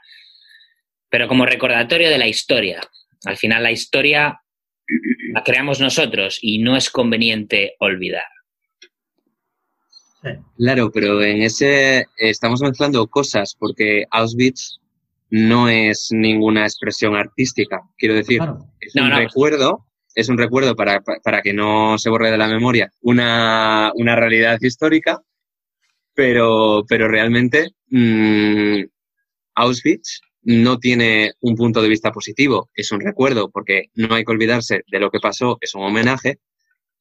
[1.13, 2.81] Pero como recordatorio de la historia,
[3.25, 4.41] al final la historia
[5.31, 8.23] la creamos nosotros y no es conveniente olvidar.
[10.57, 14.79] Claro, pero en ese estamos mezclando cosas porque Auschwitz
[15.29, 17.83] no es ninguna expresión artística.
[17.95, 18.41] Quiero decir,
[18.79, 21.03] es un recuerdo, es un recuerdo para,
[21.43, 25.21] que no se borre de la memoria una, realidad histórica,
[26.15, 28.81] pero, pero realmente mm,
[29.53, 34.31] Auschwitz no tiene un punto de vista positivo, es un recuerdo, porque no hay que
[34.31, 36.39] olvidarse de lo que pasó, es un homenaje,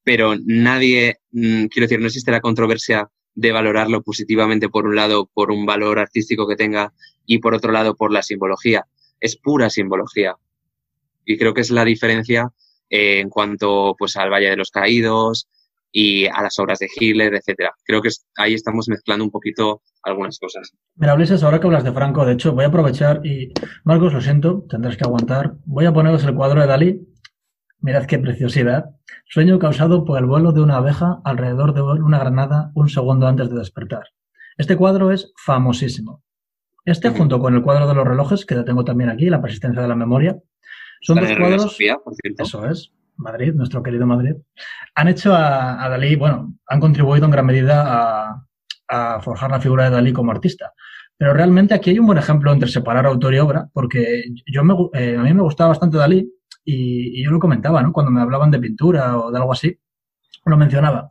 [0.04, 5.28] pero nadie, mm, quiero decir, no existe la controversia de valorarlo positivamente por un lado
[5.32, 6.92] por un valor artístico que tenga
[7.24, 8.86] y por otro lado por la simbología.
[9.20, 10.36] Es pura simbología.
[11.24, 12.50] Y creo que es la diferencia
[12.90, 15.48] eh, en cuanto pues al Valle de los Caídos
[15.92, 17.72] y a las obras de Hitler, etcétera.
[17.84, 20.72] Creo que ahí estamos mezclando un poquito algunas cosas.
[20.96, 23.52] Mira, Ulises, ahora que hablas de Franco, de hecho, voy a aprovechar y,
[23.84, 25.52] Marcos, lo siento, tendrás que aguantar.
[25.66, 27.08] Voy a poneros el cuadro de Dalí.
[27.80, 28.86] Mirad qué preciosidad.
[29.26, 33.50] Sueño causado por el vuelo de una abeja alrededor de una granada un segundo antes
[33.50, 34.04] de despertar.
[34.56, 36.22] Este cuadro es famosísimo.
[36.84, 39.82] Este, junto con el cuadro de los relojes, que lo tengo también aquí, la persistencia
[39.82, 40.36] de la memoria,
[41.00, 41.78] son dos cuadros.
[42.38, 44.34] Eso es, Madrid, nuestro querido Madrid.
[44.94, 48.46] Han hecho a, Dalí, bueno, han contribuido en gran medida a,
[48.88, 50.72] a forjar la figura de Dalí como artista.
[51.22, 54.74] Pero realmente aquí hay un buen ejemplo entre separar autor y obra, porque yo me,
[54.94, 56.28] eh, a mí me gustaba bastante Dalí
[56.64, 57.92] y, yo lo comentaba, ¿no?
[57.92, 59.78] Cuando me hablaban de pintura o de algo así,
[60.44, 61.10] lo mencionaba.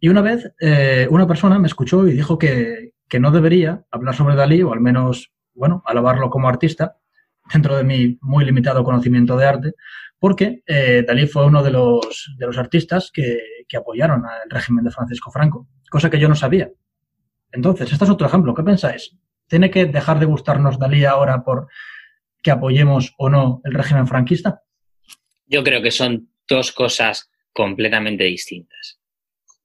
[0.00, 4.14] Y una vez eh, una persona me escuchó y dijo que, que, no debería hablar
[4.14, 6.96] sobre Dalí, o al menos, bueno, alabarlo como artista,
[7.52, 9.74] dentro de mi muy limitado conocimiento de arte,
[10.20, 14.84] porque eh, Dalí fue uno de los, de los artistas que, que apoyaron al régimen
[14.84, 16.70] de Francisco Franco, cosa que yo no sabía.
[17.50, 18.54] Entonces, este es otro ejemplo.
[18.54, 19.16] ¿Qué pensáis?
[19.48, 21.68] ¿Tiene que dejar de gustarnos Dalí ahora por
[22.42, 24.62] que apoyemos o no el régimen franquista?
[25.46, 29.00] Yo creo que son dos cosas completamente distintas.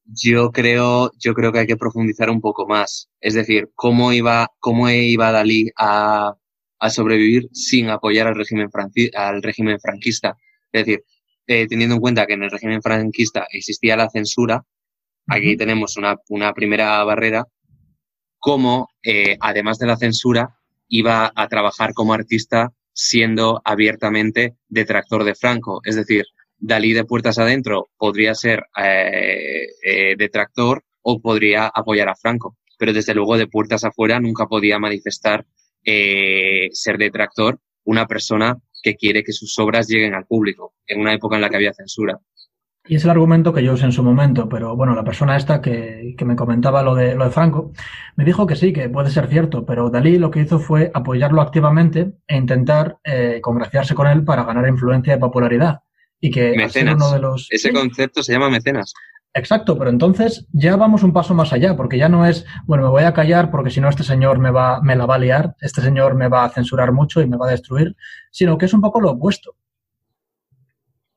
[0.05, 3.09] Yo creo, yo creo que hay que profundizar un poco más.
[3.19, 6.35] Es decir, cómo iba, cómo iba Dalí a,
[6.89, 8.69] sobrevivir sin apoyar al régimen,
[9.15, 10.38] al régimen franquista.
[10.71, 11.03] Es decir,
[11.47, 14.63] eh, teniendo en cuenta que en el régimen franquista existía la censura,
[15.27, 17.45] aquí tenemos una, una primera barrera
[18.39, 25.35] cómo, eh, además de la censura, iba a trabajar como artista siendo abiertamente detractor de
[25.35, 25.81] Franco.
[25.83, 26.25] Es decir,
[26.57, 32.93] Dalí de puertas adentro podría ser eh, eh, detractor o podría apoyar a Franco, pero
[32.93, 35.45] desde luego de puertas afuera nunca podía manifestar
[35.85, 41.35] ser detractor una persona que quiere que sus obras lleguen al público en una época
[41.35, 42.19] en la que había censura.
[42.87, 45.59] Y es el argumento que yo usé en su momento, pero bueno, la persona esta
[45.59, 47.71] que, que, me comentaba lo de, lo de Franco
[48.15, 51.41] me dijo que sí, que puede ser cierto, pero Dalí lo que hizo fue apoyarlo
[51.41, 55.79] activamente e intentar eh, congraciarse con él para ganar influencia y popularidad.
[56.19, 56.95] Y que mecenas.
[56.95, 57.47] uno de los...
[57.49, 58.93] Ese concepto se llama mecenas.
[59.37, 62.89] Exacto, pero entonces ya vamos un paso más allá, porque ya no es, bueno, me
[62.89, 65.55] voy a callar porque si no este señor me, va, me la va a liar,
[65.59, 67.97] este señor me va a censurar mucho y me va a destruir,
[68.31, 69.57] sino que es un poco lo opuesto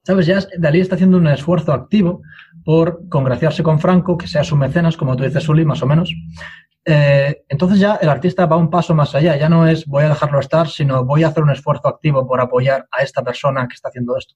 [0.03, 0.27] ¿Sabes?
[0.27, 2.23] Ya Dalí está haciendo un esfuerzo activo
[2.65, 6.13] por congraciarse con Franco, que sea su mecenas, como tú dices, Uli, más o menos.
[6.85, 10.09] Eh, entonces ya el artista va un paso más allá, ya no es voy a
[10.09, 13.75] dejarlo estar, sino voy a hacer un esfuerzo activo por apoyar a esta persona que
[13.75, 14.35] está haciendo esto.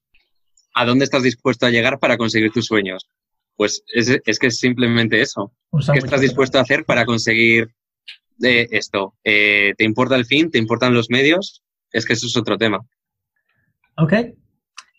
[0.74, 3.08] ¿A dónde estás dispuesto a llegar para conseguir tus sueños?
[3.56, 5.52] Pues es, que es simplemente eso.
[5.92, 7.74] ¿Qué estás dispuesto a hacer para conseguir
[8.42, 9.14] eh, esto?
[9.24, 10.50] Eh, ¿Te importa el fin?
[10.50, 11.62] ¿Te importan los medios?
[11.92, 12.80] Es que eso es otro tema.
[13.98, 14.14] Ok,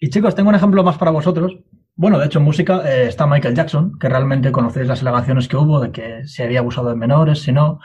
[0.04, 1.58] y chicos, tengo un ejemplo más para vosotros.
[1.96, 5.56] Bueno, de hecho, en música eh, está Michael Jackson, que realmente conocéis las alegaciones que
[5.56, 7.80] hubo de que se había abusado de menores, si no.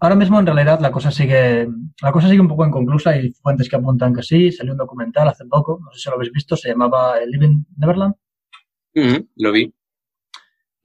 [0.00, 1.66] Ahora mismo, en realidad, la cosa sigue,
[2.00, 3.10] la cosa sigue un poco inconclusa.
[3.10, 4.52] Hay fuentes que apuntan que sí.
[4.52, 8.14] Salió un documental hace poco, no sé si lo habéis visto, se llamaba Living Neverland.
[8.94, 9.74] lo vi.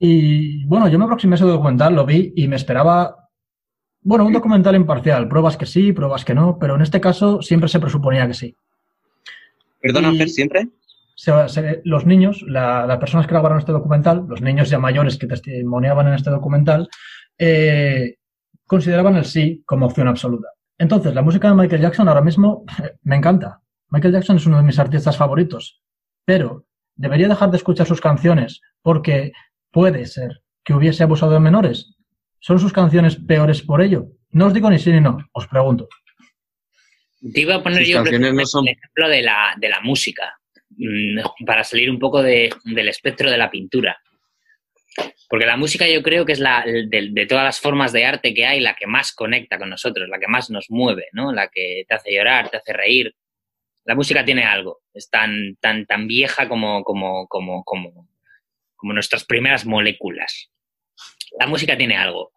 [0.02, 3.28] Y bueno, yo me aproximé a ese documental, lo vi y me esperaba,
[4.00, 5.28] bueno, un documental imparcial.
[5.28, 8.56] Pruebas que sí, pruebas que no, pero en este caso siempre se presuponía que sí.
[9.78, 10.68] ¿Perdona, Fer, siempre?
[11.84, 16.14] los niños, las personas que grabaron este documental, los niños ya mayores que testimoniaban en
[16.14, 16.88] este documental,
[17.36, 18.16] eh,
[18.66, 20.48] consideraban el sí como opción absoluta.
[20.78, 22.64] Entonces, la música de Michael Jackson ahora mismo
[23.02, 23.60] me encanta.
[23.90, 25.82] Michael Jackson es uno de mis artistas favoritos,
[26.24, 29.32] pero ¿debería dejar de escuchar sus canciones porque
[29.70, 31.96] puede ser que hubiese abusado de menores?
[32.38, 34.06] ¿Son sus canciones peores por ello?
[34.30, 35.88] No os digo ni sí ni no, os pregunto.
[37.32, 40.38] Te iba a poner yo el ejemplo de la, música,
[40.70, 43.98] mm, para salir un poco del espectro de la pintura.
[45.28, 48.46] Porque la música yo creo que es la de, todas las formas de arte que
[48.46, 51.32] hay, la que más conecta con nosotros, la que más nos mueve, ¿no?
[51.32, 53.14] La que te hace llorar, te hace reír.
[53.84, 58.08] La música tiene algo, es tan, tan, tan vieja como, como, como, como,
[58.80, 60.50] como nuestras primeras moléculas.
[61.38, 62.32] La música tiene algo.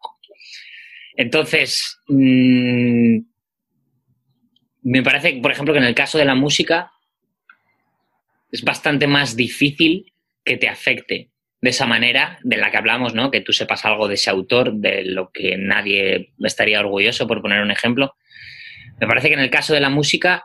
[1.16, 3.18] Entonces, mmm,
[4.82, 6.92] me parece, por ejemplo, que en el caso de la música
[8.52, 10.12] es bastante más difícil
[10.44, 11.30] que te afecte
[11.60, 13.30] de esa manera de la que hablamos, ¿no?
[13.30, 17.62] Que tú sepas algo de ese autor, de lo que nadie estaría orgulloso, por poner
[17.62, 18.14] un ejemplo.
[19.00, 20.44] Me parece que en el caso de la música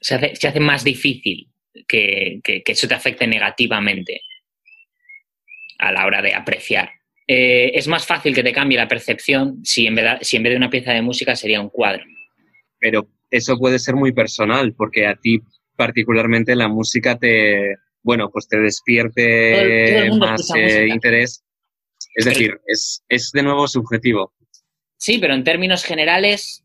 [0.00, 1.48] se hace, más difícil
[1.86, 4.22] que, eso te afecte negativamente
[5.78, 6.90] a la hora de apreciar.
[7.28, 10.56] Eh, es más fácil que te cambie la percepción si en, si en vez de
[10.56, 12.04] una pieza de música sería un cuadro.
[12.78, 15.40] Pero eso puede ser muy personal, porque a ti
[15.76, 21.44] particularmente la música te, bueno, pues te despierte más eh, interés.
[22.14, 24.32] Es decir, es, de nuevo subjetivo.
[24.96, 26.64] Sí, pero en términos generales,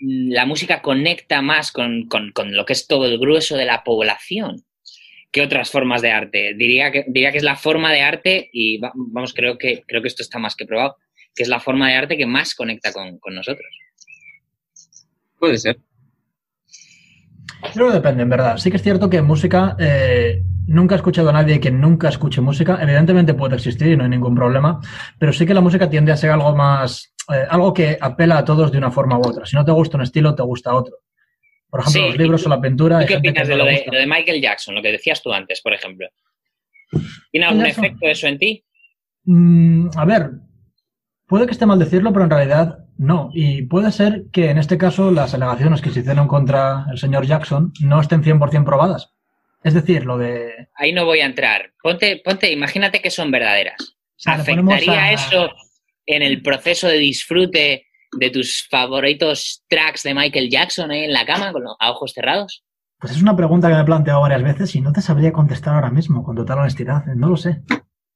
[0.00, 2.08] mm, la música conecta más con,
[2.46, 4.64] lo que es todo el grueso de la población
[5.34, 6.54] que otras formas de arte.
[6.56, 10.06] Diría que, diría que es la forma de arte, y vamos, creo que, creo que
[10.06, 10.96] esto está más que probado,
[11.34, 13.68] que es la forma de arte que más conecta con nosotros.
[15.36, 15.76] Puede ser.
[17.72, 18.58] Creo que depende, en verdad.
[18.58, 22.40] Sí que es cierto que música, eh, nunca he escuchado a nadie que nunca escuche
[22.40, 22.78] música.
[22.80, 24.80] Evidentemente puede existir y no hay ningún problema,
[25.18, 28.44] pero sí que la música tiende a ser algo más, eh, algo que apela a
[28.44, 29.46] todos de una forma u otra.
[29.46, 30.98] Si no te gusta un estilo, te gusta otro.
[31.74, 33.04] Por ejemplo, los libros o la pintura.
[33.04, 36.06] ¿Qué opinas de, lo de, Michael Jackson, lo que decías tú antes, por ejemplo?
[37.32, 38.64] ¿Tiene algún efecto eso en ti?
[39.24, 40.30] Mm, a ver,
[41.26, 44.78] puede que esté mal decirlo, pero en realidad no, y puede ser que en este
[44.78, 49.12] caso las alegaciones que se hicieron contra el señor Jackson no estén 100% probadas.
[49.64, 50.68] Es decir, lo de...
[50.76, 51.72] Ahí no voy a entrar.
[51.82, 53.96] Ponte, ponte, imagínate que son verdaderas.
[54.24, 55.50] ¿Afectaría eso
[56.06, 61.52] en el proceso de disfrute de tus favoritos tracks de Michael Jackson en la cama
[61.52, 62.64] con a ojos cerrados?
[62.98, 65.74] Pues es una pregunta que me he planteado varias veces y no te sabría contestar
[65.74, 67.04] ahora mismo con total honestidad.
[67.16, 67.62] No lo sé.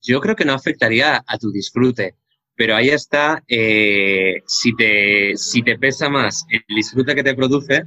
[0.02, 2.16] Yo creo que no afectaría a tu disfrute
[2.58, 7.84] pero ahí está, eh, si, te, si te pesa más el disfrute que te produce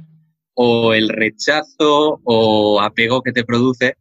[0.54, 3.98] o el rechazo o apego que te produce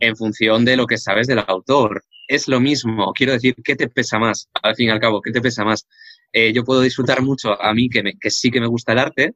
[0.00, 2.02] en función de lo que sabes del autor.
[2.26, 4.48] Es lo mismo, quiero decir, ¿qué te pesa más?
[4.62, 5.86] Al fin y al cabo, ¿qué te pesa más?
[6.36, 9.34] Eh, yo puedo disfrutar mucho, a mí que, sí que me gusta el arte,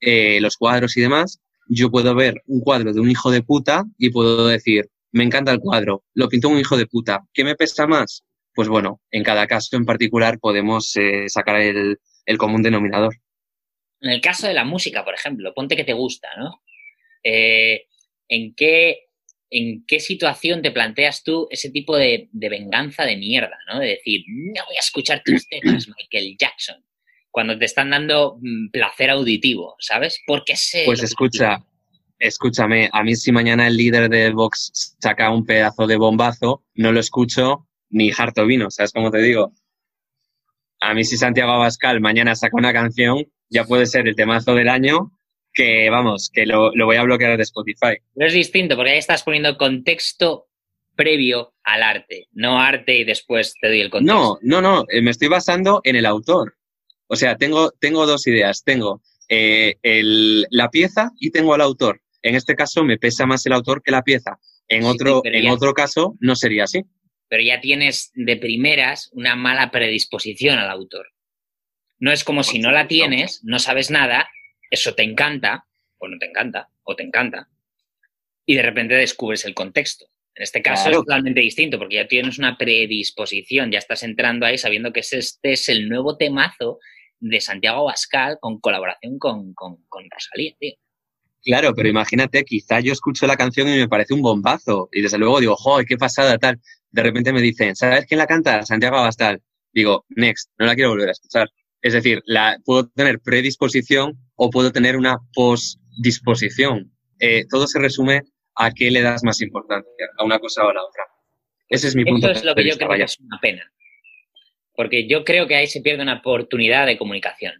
[0.00, 3.84] eh, los cuadros y demás, yo puedo ver un cuadro de un hijo de puta
[3.98, 7.20] y puedo decir, me encanta el cuadro, lo pintó un hijo de puta.
[7.34, 8.24] ¿Qué me pesa más?
[8.54, 11.98] pues bueno, en cada caso en particular podemos eh, sacar el,
[12.36, 13.14] común denominador.
[14.00, 16.62] En el caso de la música, por ejemplo, ponte que te gusta, ¿no?
[17.22, 19.06] ¿en, qué,
[19.54, 23.80] ¿En qué situación te planteas tú ese tipo de, venganza de mierda, ¿no?
[23.80, 26.82] De decir, no voy a escuchar tus temas, Michael Jackson,
[27.30, 30.18] cuando te están dando mm, placer auditivo, ¿sabes?
[30.26, 30.84] Porque sé.
[30.86, 31.62] Pues escucha,
[32.18, 36.90] escúchame, a mí si mañana el líder de Vox saca un pedazo de bombazo, no
[36.90, 39.52] lo escucho ni harto vino, ¿sabes cómo te digo?
[40.80, 44.70] A mí si Santiago Abascal mañana saca una canción, ya puede ser el temazo del
[44.70, 45.12] año,
[45.52, 47.96] que vamos, que lo, voy a bloquear de Spotify.
[48.14, 50.48] Pero es distinto, porque ahí estás poniendo contexto
[50.94, 54.14] previo al arte, no arte y después te doy el contexto.
[54.14, 56.56] No, no, no, eh, me estoy basando en el autor.
[57.06, 58.62] O sea, tengo, tengo dos ideas.
[58.64, 59.76] Tengo eh,
[60.50, 62.00] la pieza y tengo al autor.
[62.22, 64.38] En este caso me pesa más el autor que la pieza.
[64.68, 66.84] En, otro, en otro caso no sería así
[67.32, 71.14] pero ya tienes de primeras una mala predisposición al autor.
[71.98, 74.28] No es como si no la tienes, no sabes nada,
[74.72, 75.66] eso te encanta,
[75.98, 77.48] o no te encanta, o te encanta,
[78.46, 80.06] y de repente descubres el contexto.
[80.34, 84.56] En este caso es totalmente distinto, porque ya tienes una predisposición, ya estás entrando ahí
[84.56, 86.78] sabiendo que este es el nuevo temazo
[87.20, 90.72] de Santiago Bascal con colaboración con, con, con Rosalía, tío.
[91.44, 94.88] Claro, pero imagínate, quizá yo escucho la canción y me parece un bombazo.
[94.90, 96.60] Y desde luego digo, joder, qué pasada tal.
[96.90, 98.64] De repente me dicen, ¿sabes quién la canta?
[98.64, 99.42] Santiago Abastal.
[99.72, 101.50] Digo, next, no la quiero volver a escuchar.
[101.82, 106.90] Es decir, la, puedo tener predisposición o puedo tener una postdisposición.
[107.20, 108.22] Eh, todo se resume
[108.56, 111.04] a qué le das más importancia, a una cosa o a la otra.
[111.68, 113.72] Ese es mi punto Eso es lo que yo creo que es una pena.
[114.74, 117.52] Porque yo creo que ahí se pierde una oportunidad de comunicación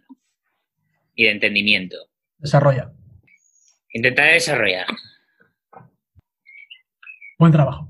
[1.15, 1.95] y de entendimiento.
[2.37, 2.91] Desarrolla.
[3.93, 4.87] Intentaré desarrollar.
[7.39, 7.87] Buen trabajo.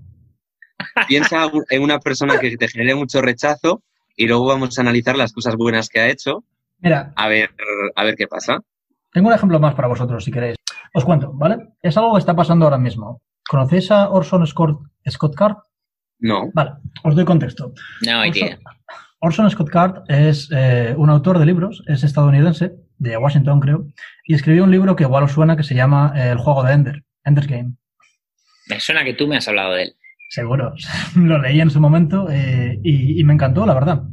[1.07, 3.81] Piensa en una persona que te genere mucho rechazo
[4.15, 6.43] y luego vamos a analizar las cosas buenas que ha hecho.
[6.77, 7.11] Mira.
[7.15, 7.49] A ver,
[7.95, 8.59] a ver qué pasa.
[9.13, 10.55] Tengo un ejemplo más para vosotros, si queréis.
[10.93, 11.57] Os cuento, ¿vale?
[11.81, 13.21] Es algo que está pasando ahora mismo.
[13.47, 15.57] ¿Conocéis a Orson Scott, Scott Card?
[16.19, 16.49] No.
[16.53, 16.71] Vale,
[17.03, 17.73] os doy contexto.
[18.05, 18.57] No idea.
[19.19, 23.87] Orson Scott Card es eh, un autor de libros, es estadounidense, de Washington creo,
[24.25, 27.03] y escribió un libro que igual os suena que se llama El juego de Ender,
[27.23, 27.73] Ender's Game.
[28.67, 29.95] Me suena que tú me has hablado de él.
[30.29, 30.73] Seguro,
[31.15, 34.03] lo leí en su momento eh, y, y, me encantó, la verdad.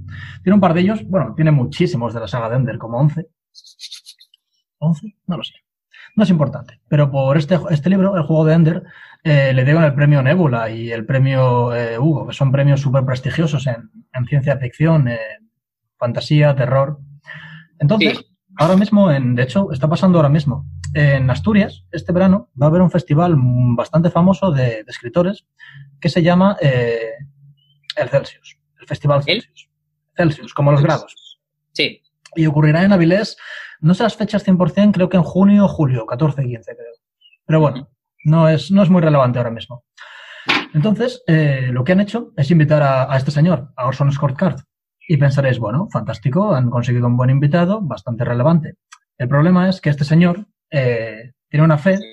[0.42, 3.26] Tiene un par de ellos, bueno, tiene muchísimos de la saga de Ender, como 11.
[4.80, 5.14] ¿11?
[5.26, 5.54] No lo sé.
[6.16, 8.82] No es importante, pero por este, este libro, El juego de Ender,
[9.22, 13.04] eh, le dieron el premio Nebula y el premio eh, Hugo, que son premios súper
[13.04, 15.08] prestigiosos en, en, ciencia ficción,
[15.98, 16.98] fantasía, terror.
[17.78, 18.26] Entonces, sí.
[18.56, 20.66] ahora mismo, en, de hecho, está pasando ahora mismo.
[20.94, 25.46] En Asturias, este verano, va a haber un festival bastante famoso de, de escritores
[26.00, 27.12] que se llama eh,
[27.96, 29.68] el Celsius, el Festival Celsius.
[30.16, 31.38] Celsius, como los grados.
[31.72, 32.02] Sí.
[32.34, 33.36] Y ocurrirá en Avilés,
[33.80, 36.92] no sé las fechas 100%, creo que en junio o julio, 14 y 15 creo.
[37.46, 37.88] Pero bueno,
[38.24, 39.84] no es, no es muy relevante ahora mismo.
[40.72, 44.36] Entonces, eh, lo que han hecho es invitar a, a, este señor, a Orson Scott
[44.36, 44.60] Card.
[45.08, 48.76] Y pensaréis, bueno, fantástico, han conseguido un buen invitado, bastante relevante.
[49.18, 52.04] El problema es que este señor eh, tiene una fe sí,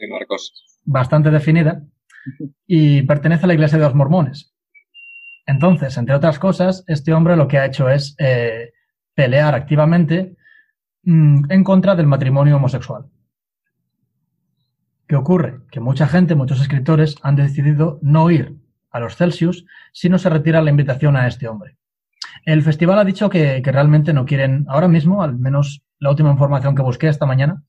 [0.83, 1.83] bastante definida
[2.65, 4.53] y pertenece a la iglesia de los mormones.
[5.45, 8.73] Entonces, entre otras cosas, este hombre lo que ha hecho es eh,
[9.13, 10.35] pelear activamente
[11.07, 13.05] en contra del matrimonio homosexual.
[15.07, 15.61] ¿Qué ocurre?
[15.71, 18.57] Que mucha gente, muchos escritores han decidido no ir
[18.91, 21.77] a los Celsius si no se retira la invitación a este hombre.
[22.43, 26.31] El festival ha dicho que, que realmente no quieren, ahora mismo, al menos la última
[26.31, 27.63] información que busqué esta mañana,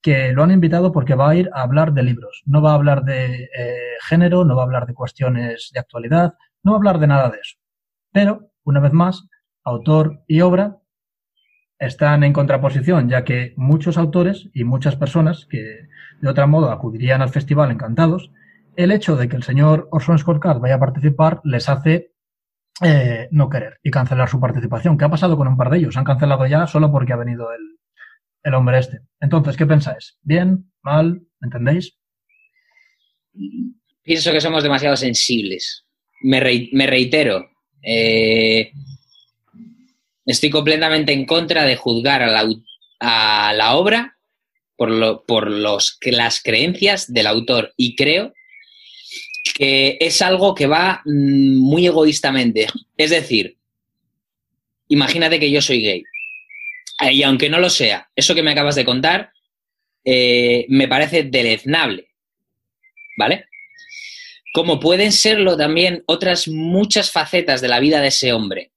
[0.00, 2.42] que lo han invitado porque va a ir a hablar de libros.
[2.46, 6.34] No va a hablar de eh, género, no va a hablar de cuestiones de actualidad,
[6.62, 7.58] no va a hablar de nada de eso.
[8.12, 9.28] Pero, una vez más,
[9.62, 10.78] autor y obra
[11.78, 15.88] están en contraposición, ya que muchos autores y muchas personas que
[16.20, 18.32] de otro modo acudirían al festival encantados,
[18.76, 22.12] el hecho de que el señor Orson Scott Card vaya a participar les hace
[22.82, 24.96] eh, no querer y cancelar su participación.
[24.96, 25.96] ¿Qué ha pasado con un par de ellos?
[25.96, 27.78] Han cancelado ya solo porque ha venido el,
[28.42, 29.00] el hombre este.
[29.20, 30.18] Entonces, ¿qué pensáis?
[30.22, 30.70] ¿Bien?
[30.82, 31.22] ¿Mal?
[31.40, 31.98] ¿Entendéis?
[34.02, 35.86] Pienso que somos demasiado sensibles.
[36.22, 37.50] Me reitero.
[37.82, 38.72] Eh,
[40.28, 44.18] estoy completamente en contra de juzgar a la, obra
[44.76, 48.32] por, lo, por los, las creencias del autor y creo
[49.54, 52.66] que es algo que va mmm, muy egoístamente.
[52.96, 53.56] Es decir,
[54.88, 56.04] imagínate que yo soy gay
[57.10, 59.32] y aunque no lo sea, eso que me acabas de contar
[60.04, 62.08] eh, me parece deleznable,
[63.16, 63.46] ¿vale?
[64.52, 68.72] Como pueden serlo también otras muchas facetas de la vida de ese hombre.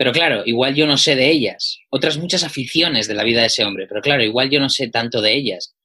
[0.00, 1.78] Pero claro, igual yo no sé de ellas.
[1.90, 3.86] Otras muchas aficiones de la vida de ese hombre.
[3.86, 5.76] Pero claro, igual yo no sé tanto de ellas.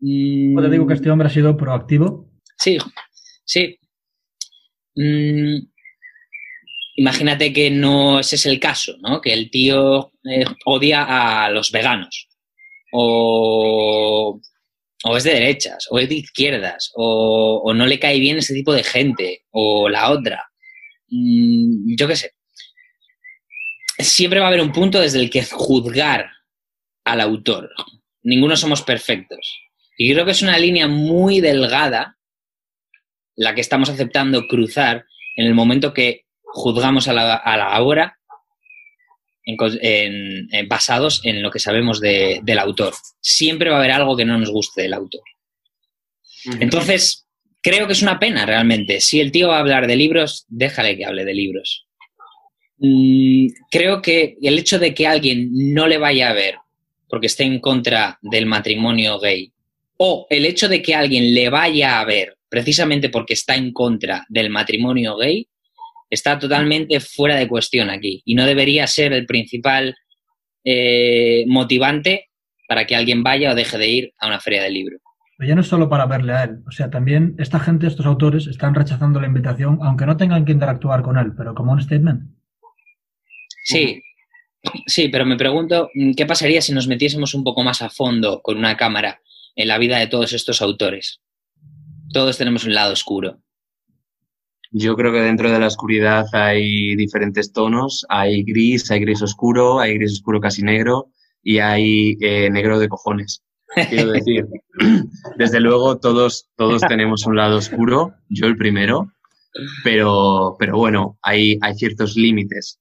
[0.00, 0.58] Mm.
[0.58, 2.30] Te digo que este hombre ha sido proactivo.
[2.56, 2.78] Sí,
[3.44, 3.78] sí.
[4.94, 5.66] Mm.
[6.96, 9.20] Imagínate que no ese es el caso, ¿no?
[9.20, 12.30] Que el tío eh, odia a los veganos.
[12.90, 14.40] O,
[15.04, 18.54] o, es de derechas, o es de izquierdas, o, o, no le cae bien ese
[18.54, 20.46] tipo de gente, o la otra.
[21.10, 22.30] Mm, yo qué sé.
[23.98, 26.30] Siempre va a haber un punto desde el que juzgar
[27.04, 27.70] al autor.
[28.22, 29.60] Ninguno somos perfectos.
[29.96, 32.16] Y creo que es una línea muy delgada
[33.36, 35.04] la que estamos aceptando cruzar
[35.36, 38.18] en el momento que juzgamos a la, a la obra
[39.44, 42.94] en, en, en, basados en lo que sabemos de, del autor.
[43.20, 45.22] Siempre va a haber algo que no nos guste del autor.
[46.60, 47.26] Entonces,
[47.62, 49.00] creo que es una pena realmente.
[49.00, 51.86] Si el tío va a hablar de libros, déjale que hable de libros.
[52.78, 56.56] Mm, creo que el hecho de que alguien no le vaya a ver
[57.08, 59.52] porque esté en contra del matrimonio gay,
[59.96, 64.24] o el hecho de que alguien le vaya a ver precisamente porque está en contra
[64.28, 65.46] del matrimonio gay,
[66.10, 69.94] está totalmente fuera de cuestión aquí y no debería ser el principal
[70.64, 72.30] eh, motivante
[72.66, 74.98] para que alguien vaya o deje de ir a una feria del libro.
[75.36, 78.06] Pero ya no es solo para verle a él, o sea, también esta gente, estos
[78.06, 81.80] autores, están rechazando la invitación, aunque no tengan que interactuar con él, pero como un
[81.80, 82.22] statement.
[83.64, 84.02] Sí,
[84.86, 88.58] sí, pero me pregunto, ¿qué pasaría si nos metiésemos un poco más a fondo con
[88.58, 89.20] una cámara
[89.56, 91.20] en la vida de todos estos autores?
[92.12, 93.40] Todos tenemos un lado oscuro.
[94.70, 98.04] Yo creo que dentro de la oscuridad hay diferentes tonos.
[98.08, 101.10] Hay gris, hay gris oscuro, hay gris oscuro casi negro
[101.42, 103.42] y hay eh, negro de cojones.
[103.88, 104.46] Quiero decir,
[105.38, 109.12] desde luego todos, todos tenemos un lado oscuro, yo el primero,
[109.84, 112.80] pero, pero bueno, hay, hay ciertos límites.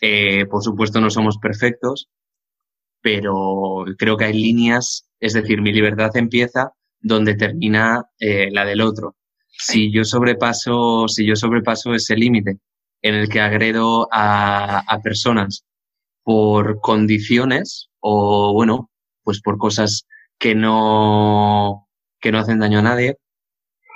[0.00, 2.08] Eh, por supuesto no somos perfectos,
[3.00, 8.80] pero creo que hay líneas, es decir, mi libertad empieza donde termina eh, la del
[8.80, 9.16] otro.
[9.48, 12.58] si yo sobrepaso, si yo sobrepaso ese límite
[13.02, 15.64] en el que agredo a, a personas
[16.22, 18.90] por condiciones o, bueno,
[19.22, 20.06] pues por cosas
[20.38, 21.88] que no,
[22.20, 23.16] que no hacen daño a nadie,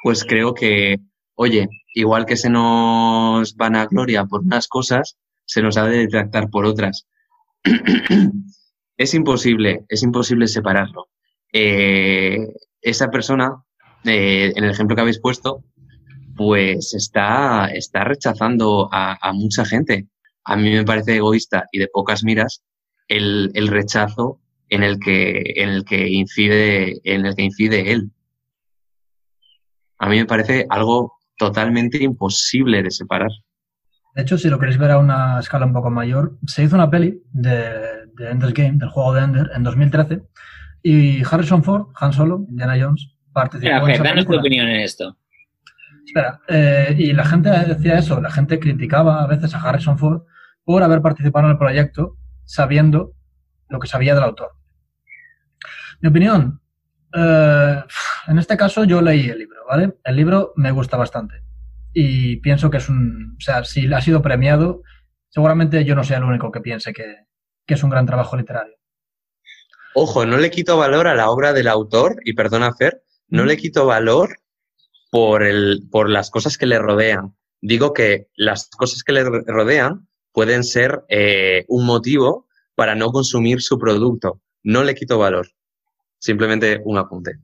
[0.03, 0.99] pues creo que,
[1.35, 5.17] oye, igual que se nos van a gloria por unas cosas,
[5.51, 7.09] se nos ha de tratar por otras.
[8.97, 11.09] es imposible, es imposible separarlo.
[11.53, 12.39] Eh,
[12.81, 13.57] esa persona,
[14.05, 15.65] eh, en el ejemplo que habéis puesto,
[16.37, 20.07] pues está, está rechazando a, mucha gente.
[20.45, 22.63] A mí me parece egoísta y de pocas miras
[23.09, 28.13] el, el rechazo en el que, en el que incide, en el que incide él.
[29.99, 33.31] A mí me parece algo totalmente imposible de separar.
[34.15, 36.91] De hecho, si lo queréis ver a una escala un poco mayor, se hizo una
[36.91, 40.23] peli de, de Ender's Game, del juego de Ender, en 2013,
[40.83, 45.17] y Harrison Ford, Han Solo, Indiana Jones, participó en esa danos tu opinión en esto.
[46.05, 50.23] Espera, eh, y la gente decía eso, la gente criticaba a veces a Harrison Ford
[50.65, 53.13] por haber participado en el proyecto sabiendo
[53.69, 54.53] lo que sabía del autor.
[56.01, 56.61] Mi opinión,
[57.15, 57.85] eh,
[58.27, 59.99] en este caso yo leí el libro, ¿vale?
[60.03, 61.50] El libro me gusta bastante
[61.93, 64.83] y pienso que es un, o sea, si ha sido premiado,
[65.29, 67.29] seguramente yo no sea el único que piense que,
[67.67, 68.75] es un gran trabajo literario.
[69.95, 73.57] Ojo, no le quito valor a la obra del autor, y perdona Fer, no le
[73.57, 74.39] quito valor
[75.13, 77.37] por, el, por las cosas que le rodean.
[77.61, 83.63] Digo que las cosas que le rodean pueden ser eh, un motivo para no consumir
[83.63, 84.41] su producto.
[84.65, 85.49] No le quito valor.
[86.19, 87.39] Simplemente un apunte.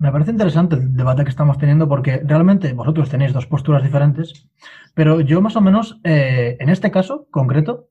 [0.00, 4.48] Me parece interesante el debate que estamos teniendo porque realmente vosotros tenéis dos posturas diferentes,
[4.94, 7.88] pero yo más o menos, eh, en este caso concreto,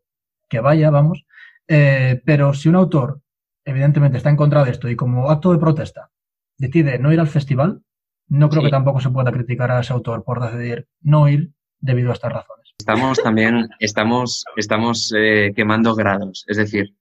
[0.48, 1.26] que vaya, vamos,
[1.68, 3.22] eh, pero si un autor
[3.66, 6.10] evidentemente está en contra de esto y como acto de protesta
[6.58, 7.82] decide no ir al festival,
[8.30, 12.12] no creo que tampoco se pueda criticar a ese autor por decidir no ir debido
[12.12, 12.74] a estas razones.
[12.80, 16.46] Estamos también, estamos, estamos eh, quemando grados.
[16.48, 16.96] Es decir,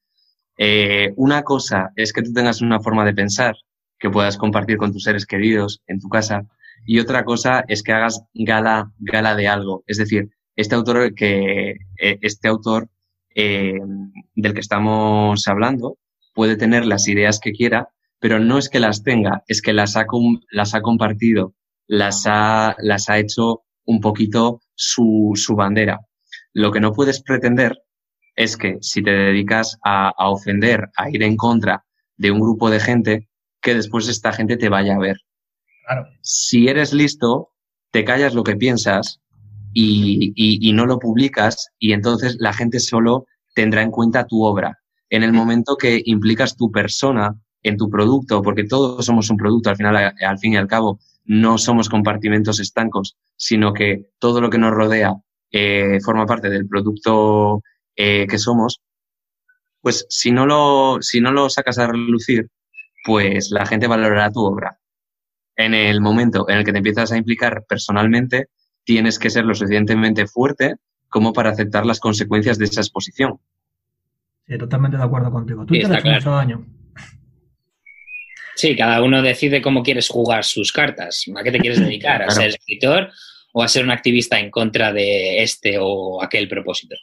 [1.17, 3.57] una cosa es que tú tengas una forma de pensar
[3.99, 6.47] que puedas compartir con tus seres queridos en tu casa.
[6.85, 9.83] Y otra cosa es que hagas gala, gala de algo.
[9.87, 12.89] Es decir, este autor que, eh, este autor
[13.35, 13.79] eh,
[14.35, 15.99] del que estamos hablando
[16.35, 17.89] puede tener las ideas que quiera,
[18.19, 20.07] pero no es que las tenga, es que las ha,
[20.51, 21.55] las ha compartido,
[21.87, 26.01] las ha, las ha hecho un poquito su, su bandera.
[26.53, 27.83] Lo que no puedes pretender
[28.35, 31.85] es que si te dedicas a, a ofender, a ir en contra
[32.17, 33.29] de un grupo de gente,
[33.67, 35.17] que después esta gente te vaya a ver.
[36.23, 37.51] Si eres listo,
[37.91, 39.21] te callas lo que piensas
[39.73, 44.79] y, no lo publicas y entonces la gente solo tendrá en cuenta tu obra.
[45.11, 49.71] En el momento que implicas tu persona en tu producto, porque todos somos un producto,
[49.71, 54.49] al final, al fin y al cabo, no somos compartimentos estancos, sino que todo lo
[54.49, 55.13] que nos rodea
[55.51, 57.65] eh, forma parte del producto
[57.97, 58.81] eh, que somos,
[59.81, 62.49] pues si no lo, si no lo sacas a relucir,
[63.07, 64.81] pues la gente valorará tu obra.
[65.55, 68.49] En el momento en el que te empiezas a implicar personalmente,
[68.85, 70.75] tienes que ser lo suficientemente fuerte
[71.09, 73.39] como para aceptar las consecuencias de esa exposición.
[74.47, 75.65] Sí, totalmente de acuerdo contigo.
[75.65, 76.67] Tú sí, mucho daño.
[78.57, 81.25] Sí, cada uno decide cómo quieres jugar sus cartas.
[81.39, 82.23] ¿A qué te quieres dedicar?
[82.23, 83.11] ¿A ser escritor
[83.53, 86.97] o a ser un activista en contra de este o aquel propósito?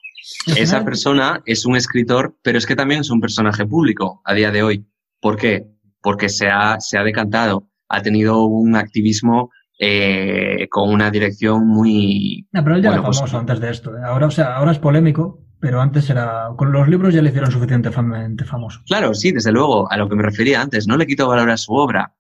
[0.58, 4.52] Esa persona es un escritor, pero es que también es un personaje público a día
[4.52, 4.86] de hoy.
[5.20, 5.73] ¿Por qué?
[6.04, 9.50] Porque se ha, se ha decantado, ha tenido un activismo
[9.80, 12.48] eh, con una dirección muy...
[12.52, 13.98] pero él ya era pues famoso antes de esto.
[13.98, 14.02] ¿eh?
[14.06, 16.50] Ahora, o sea, ahora es polémico, pero antes era...
[16.58, 18.82] Con los libros ya le hicieron suficientemente famoso.
[18.86, 20.88] Claro, sí, desde luego, a lo que me refería antes.
[20.88, 22.14] No le quito valor a su obra.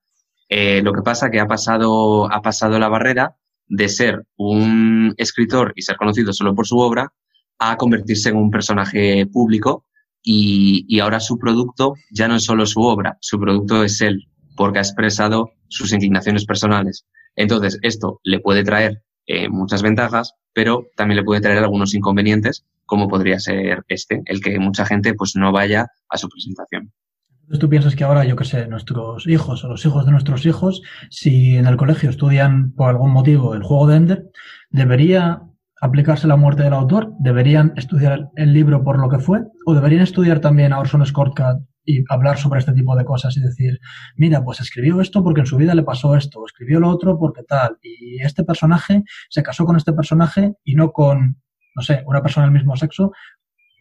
[0.47, 3.36] Eh, lo que pasa que ha pasado, ha pasado la barrera
[3.67, 7.11] de ser un escritor y ser conocido solo por su obra
[7.59, 9.86] a convertirse en un personaje público
[10.24, 14.80] y, ahora su producto ya no es solo su obra, su producto es él, porque
[14.80, 17.05] ha expresado sus inclinaciones personales.
[17.36, 22.65] Entonces, esto le puede traer eh, muchas ventajas, pero también le puede traer algunos inconvenientes,
[22.86, 26.93] como podría ser este, el que mucha gente pues no vaya a su presentación.
[27.41, 30.45] Entonces tú piensas que ahora, yo qué sé, nuestros hijos o los hijos de nuestros
[30.45, 34.32] hijos, si en el colegio estudian por algún motivo el juego de Ender,
[34.69, 35.41] debería
[35.84, 37.13] aplicarse la muerte del autor?
[37.19, 39.41] ¿Deberían estudiar el libro por lo que fue?
[39.65, 43.36] ¿O deberían estudiar también a Orson Scott Card y hablar sobre este tipo de cosas
[43.36, 43.79] y decir,
[44.15, 47.19] mira, pues escribió esto porque en su vida le pasó esto, o escribió lo otro
[47.19, 51.41] porque tal, y este personaje se casó con este personaje y no con,
[51.75, 53.11] no sé, una persona del mismo sexo,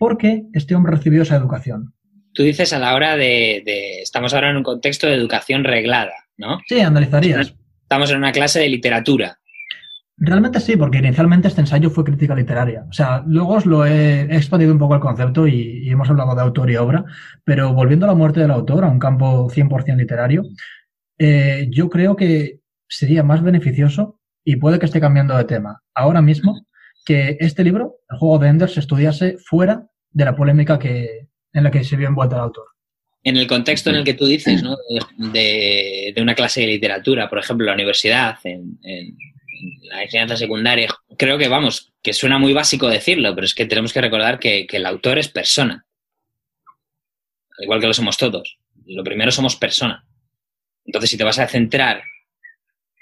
[0.00, 1.94] porque este hombre recibió esa educación.
[2.34, 6.14] Tú dices a la hora de, de estamos ahora en un contexto de educación reglada,
[6.36, 6.58] ¿no?
[6.66, 9.38] Sí, analizarías Estamos en una clase de literatura.
[10.16, 12.84] Realmente sí, porque inicialmente este ensayo fue crítica literaria.
[12.88, 16.42] O sea, luego os lo he, expandido un poco el concepto y, hemos hablado de
[16.42, 17.04] autor y obra,
[17.44, 20.44] pero volviendo a la muerte del autor, a un campo 100% literario,
[21.18, 26.20] eh, yo creo que sería más beneficioso, y puede que esté cambiando de tema ahora
[26.20, 26.66] mismo,
[27.04, 31.64] que este libro, el juego de Ender, se estudiase fuera de la polémica que, en
[31.64, 32.64] la que se vio envuelto el autor.
[33.24, 34.76] En el contexto en el que tú dices, ¿no?
[35.32, 38.78] De, una clase de literatura, por ejemplo, la universidad, en,
[39.82, 43.92] la enseñanza secundaria, creo que, vamos, que suena muy básico decirlo, pero es que tenemos
[43.92, 45.86] que recordar que, que el autor es persona.
[47.58, 48.58] Igual que lo somos todos.
[48.86, 50.04] Lo primero somos persona.
[50.84, 52.02] Entonces, si te vas a centrar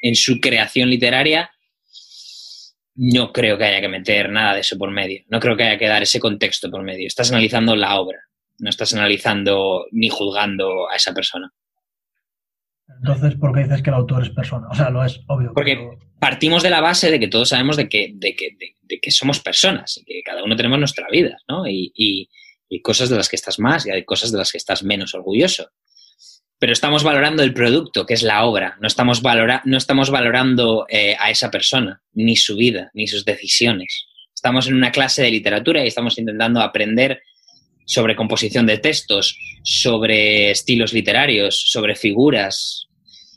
[0.02, 1.50] en su creación literaria,
[2.94, 5.22] no creo que haya que meter nada de eso por medio.
[5.28, 7.06] No creo que haya que dar ese contexto por medio.
[7.06, 8.18] Estás analizando la obra,
[8.58, 11.52] no estás analizando ni juzgando a esa persona.
[12.98, 14.68] Entonces, ¿por qué dices que el autor es persona?
[14.70, 15.52] O sea, lo es obvio.
[15.54, 15.78] Porque
[16.18, 19.40] partimos de la base de que todos sabemos de que, de que, de, que somos
[19.40, 21.66] personas y que cada uno tenemos nuestra vida, ¿no?
[21.66, 22.28] Y, y,
[22.68, 25.14] y cosas de las que estás más y hay cosas de las que estás menos
[25.14, 25.70] orgulloso
[26.60, 28.76] pero estamos valorando el producto, que es la obra.
[28.80, 33.24] No estamos, valora no estamos valorando eh, a esa persona, ni su vida, ni sus
[33.24, 34.06] decisiones.
[34.34, 37.22] Estamos en una clase de literatura y estamos intentando aprender
[37.90, 42.86] sobre composición de textos, sobre estilos literarios, sobre figuras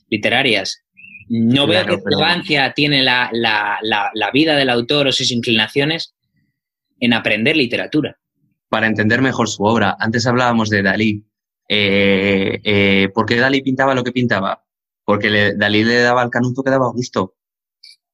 [0.09, 0.83] literarias.
[1.27, 6.13] No veo qué relevancia tiene la, la, la vida del autor o sus inclinaciones
[6.99, 8.19] en aprender literatura.
[8.69, 11.25] Para entender mejor su obra, antes hablábamos de Dalí,
[11.67, 14.63] eh, eh, ¿Por qué Dalí pintaba lo que pintaba?
[15.03, 17.37] Porque Dalí le daba al canuto que daba gusto.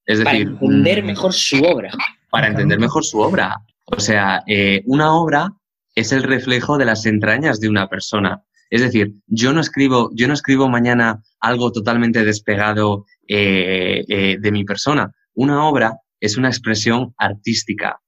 [0.06, 1.92] Es decir, para entender mm, mejor su obra.
[2.30, 3.58] Para entender mejor su obra.
[3.88, 5.59] O sea, eh, una obra
[5.96, 8.44] es el reflejo de las entrañas de una persona.
[8.70, 15.12] Es decir, yo no escribo, yo no escribo mañana algo totalmente despegado de mi persona.
[15.34, 18.00] Una obra es una expresión artística,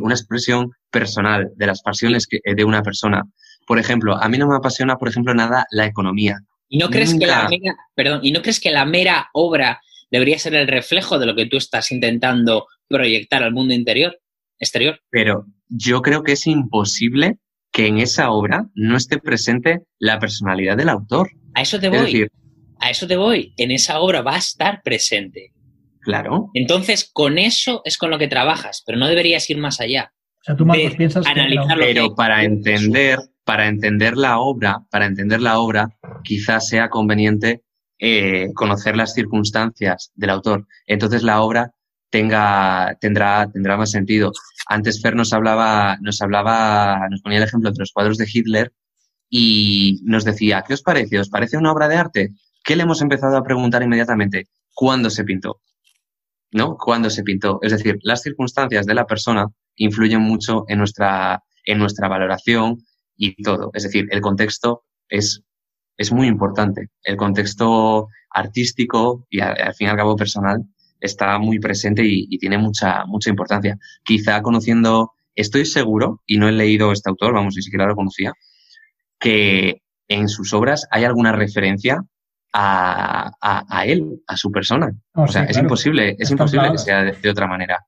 [0.00, 3.24] una expresión personal de las pasiones de una persona.
[3.66, 6.38] Por ejemplo, a mí no me apasiona, por ejemplo, nada la economía.
[6.70, 10.38] ¿Y no crees que la mera, perdón, ¿y no crees que la mera obra debería
[10.38, 14.18] ser el reflejo de lo que tú estás intentando proyectar al mundo interior,
[14.58, 15.00] exterior?
[15.10, 17.38] Pero yo creo que es imposible
[17.72, 21.30] que en esa obra no esté presente la personalidad del autor.
[21.54, 22.26] A eso te voy.
[22.80, 23.52] a eso te voy.
[23.56, 25.52] En esa obra va a estar presente.
[26.00, 26.50] Claro.
[26.54, 30.12] Entonces, con eso es con lo que trabajas, pero no deberías ir más allá.
[30.40, 31.58] O sea, tú, Marcos, piensas que...
[31.78, 35.88] Pero para entender para entender la obra, para entender la obra,
[36.22, 37.62] quizás sea conveniente
[37.98, 40.66] eh, conocer las circunstancias del autor.
[40.86, 41.72] Entonces la obra
[42.10, 44.32] tenga, tendrá, tendrá más sentido.
[44.68, 48.72] Antes Fer nos hablaba, nos hablaba, nos ponía el ejemplo de los cuadros de Hitler
[49.30, 51.18] y nos decía, ¿qué os parece?
[51.18, 52.34] ¿Os parece una obra de arte?
[52.62, 54.48] ¿Qué le hemos empezado a preguntar inmediatamente?
[54.74, 55.62] ¿Cuándo se pintó?
[56.52, 56.76] ¿No?
[56.76, 57.58] ¿Cuándo se pintó?
[57.62, 59.46] Es decir, las circunstancias de la persona
[59.76, 61.42] influyen mucho en nuestra,
[62.00, 62.78] valoración,
[63.16, 63.70] y todo.
[63.74, 65.42] Es decir, el contexto es,
[65.96, 66.88] es muy importante.
[67.02, 70.62] El contexto artístico y al, fin y al cabo personal
[71.00, 73.78] está muy presente y, tiene mucha, mucha importancia.
[74.04, 78.32] Quizá conociendo, estoy seguro, y no he leído este autor, vamos, ni siquiera lo conocía,
[79.18, 82.02] que en sus obras hay alguna referencia
[82.52, 84.92] a, a, él, a su persona.
[85.14, 87.84] Oh, o sea, es imposible, es imposible que sea de, otra manera.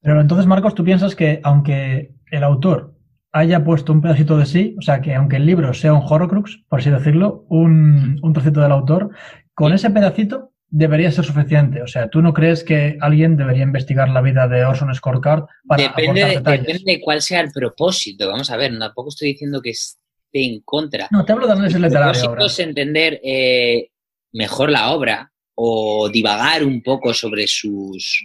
[0.00, 2.94] Pero entonces, Marcos, tú piensas que aunque el autor
[3.32, 6.64] haya puesto un pedacito de sí, o sea, que aunque el libro sea un horrocrux,
[6.68, 9.10] por así decirlo, un, un trocito del autor,
[9.54, 11.82] con ese pedacito debería ser suficiente.
[11.82, 15.44] O sea, ¿tú no crees que alguien debería investigar la vida de Orson Scott Card
[15.66, 18.28] para depende, de, depende de cuál sea el propósito.
[18.28, 19.94] Vamos a ver, tampoco estoy diciendo que esté
[20.32, 21.08] en contra.
[21.10, 22.20] No, te hablo de análisis literario.
[22.20, 23.90] El propósito es entender eh,
[24.32, 28.24] mejor la obra o divagar un poco sobre sus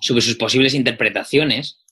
[0.00, 1.84] sobre sus posibles interpretaciones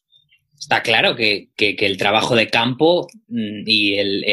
[0.58, 4.24] está claro que, el trabajo de campo mm, y el,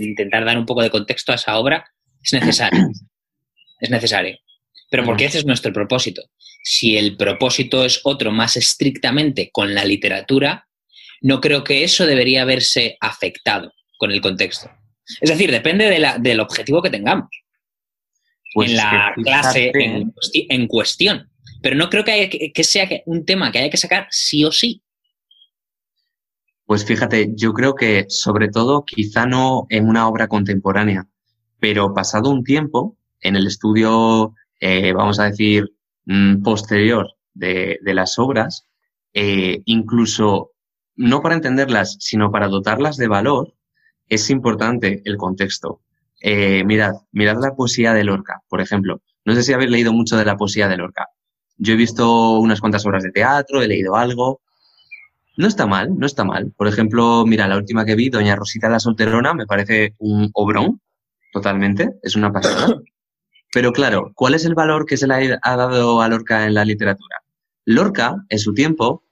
[0.00, 1.84] intentar dar un poco de contexto a esa obra
[2.22, 2.88] es necesario.
[3.80, 4.36] Es necesario.
[4.90, 6.22] Pero porque ese es nuestro propósito.
[6.62, 10.68] Si el propósito es otro más estrictamente con la literatura,
[11.20, 14.70] no creo que eso debería verse afectado con el contexto.
[15.20, 15.88] Es decir, depende
[16.20, 17.28] del objetivo que tengamos
[18.54, 21.30] pues en la clase en, cuestión.
[21.62, 24.82] Pero no creo que, que sea un tema que haya que sacar sí o sí.
[26.64, 31.06] Pues fíjate, yo creo que sobre todo quizá no en una obra contemporánea,
[31.60, 35.72] pero pasado un tiempo, en el estudio, eh, vamos a decir,
[36.06, 38.66] mm, posterior de, las obras,
[39.12, 40.52] eh, incluso
[40.96, 43.54] no para entenderlas, sino para dotarlas de valor,
[44.08, 45.80] es importante el contexto.
[46.22, 49.02] eh, mirad, mirad la poesía de Lorca, por ejemplo.
[49.26, 51.08] No sé si habéis leído mucho de la poesía de Lorca.
[51.58, 54.40] Yo he visto unas cuantas obras de teatro, he leído algo.
[55.36, 56.52] No está mal, no está mal.
[56.56, 60.80] Por ejemplo, mira, la última que vi, Doña Rosita la Solterona, me parece un obrón,
[61.32, 62.80] totalmente, es una pasada.
[63.56, 66.62] Pero claro, ¿cuál es el valor que se le ha dado a Lorca en la
[66.62, 67.22] literatura?
[67.64, 69.02] Lorca, en su tiempo,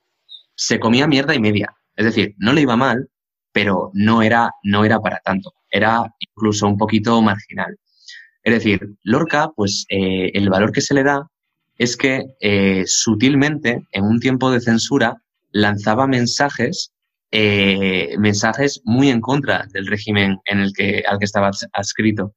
[0.53, 1.75] se comía mierda y media.
[1.95, 3.09] Es decir, no le iba mal,
[3.51, 5.51] pero no era, no era para tanto.
[5.71, 7.75] Era incluso un poquito marginal.
[8.43, 11.27] Es decir, Lorca, pues eh, el valor que se le da
[11.79, 15.23] es que eh, sutilmente, en un tiempo de censura,
[15.53, 16.91] lanzaba mensajes,
[17.31, 22.35] eh, mensajes muy en contra del régimen en el que, al que estaba adscrito.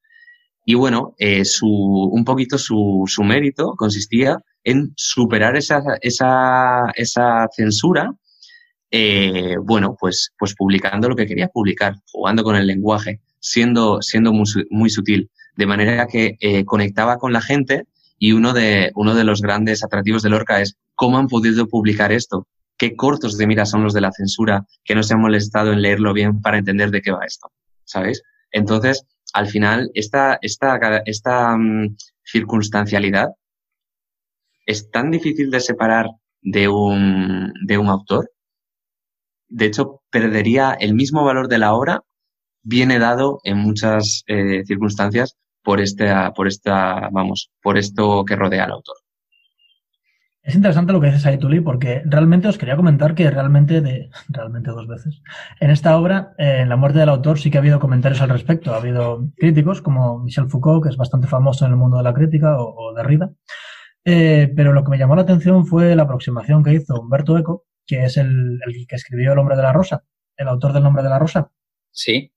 [0.70, 1.14] Y bueno,
[1.44, 8.12] su, un poquito su, mérito consistía en superar esa, esa, esa censura,
[8.90, 14.34] eh, bueno, pues, pues publicando lo que quería publicar, jugando con el lenguaje, siendo, siendo
[14.34, 17.84] muy, muy sutil, de manera que eh, conectaba con la gente
[18.18, 22.12] y uno de, uno de los grandes atractivos de Lorca es cómo han podido publicar
[22.12, 22.46] esto,
[22.76, 25.80] qué cortos de mira son los de la censura, que no se han molestado en
[25.80, 27.50] leerlo bien para entender de qué va esto,
[27.84, 28.22] ¿sabéis?
[28.50, 33.30] Entonces, al final, esta, esta, esta um, circunstancialidad
[34.66, 36.06] es tan difícil de separar
[36.42, 38.30] de un, de un autor.
[39.48, 42.02] De hecho, perdería el mismo valor de la obra,
[42.62, 48.64] viene dado en muchas eh, circunstancias por esta, por esta, vamos, por esto que rodea
[48.64, 48.96] al autor.
[50.48, 54.08] Es interesante lo que dices ahí, Tuli, porque realmente os quería comentar que realmente, de,
[54.30, 55.20] realmente dos veces,
[55.60, 58.30] en esta obra, eh, en La muerte del autor, sí que ha habido comentarios al
[58.30, 58.72] respecto.
[58.72, 62.14] Ha habido críticos como Michel Foucault, que es bastante famoso en el mundo de la
[62.14, 63.30] crítica, o, o Derrida,
[64.06, 67.66] eh, pero lo que me llamó la atención fue la aproximación que hizo Humberto Eco,
[67.86, 70.02] que es el, que escribió El hombre de la rosa,
[70.34, 71.50] el autor del nombre de la rosa.
[71.90, 72.32] Sí.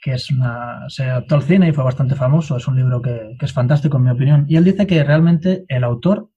[0.00, 2.56] Que es una, se adaptó al cine y fue bastante famoso.
[2.56, 4.46] Es un libro que, es fantástico, en mi opinión.
[4.48, 6.30] Y él dice que realmente el autor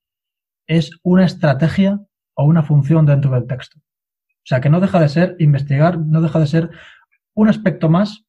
[0.69, 1.99] es una estrategia
[2.35, 3.79] o una función dentro del texto.
[3.79, 6.69] O sea, que no deja de ser investigar, no deja de ser
[7.33, 8.25] un aspecto más,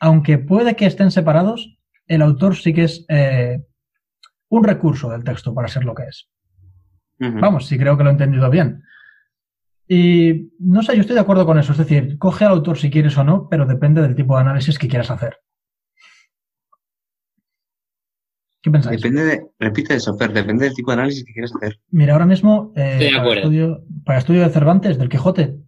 [0.00, 3.64] aunque puede que estén separados, el autor sí que es eh,
[4.48, 6.28] un recurso del texto para ser lo que es.
[7.18, 8.82] Vamos, sí creo que lo he entendido bien.
[9.86, 11.72] Y no sé, yo estoy de acuerdo con eso.
[11.72, 14.78] Es decir, coge al autor si quieres o no, pero depende del tipo de análisis
[14.78, 15.38] que quieras hacer.
[18.64, 19.00] ¿Qué pensáis?
[19.00, 21.78] Depende de, repite eso, Fer, depende del tipo de análisis que quieras hacer.
[21.90, 25.58] Mira, ahora mismo, eh, para, estudio, para, estudio, de Cervantes, del Quijote,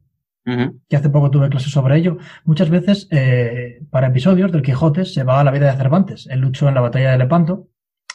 [0.89, 5.25] que hace poco tuve clases sobre ello, muchas veces eh, para episodios del Quijote se
[5.25, 6.27] va a la vida de Cervantes.
[6.31, 7.69] Él luchó en la batalla de Lepanto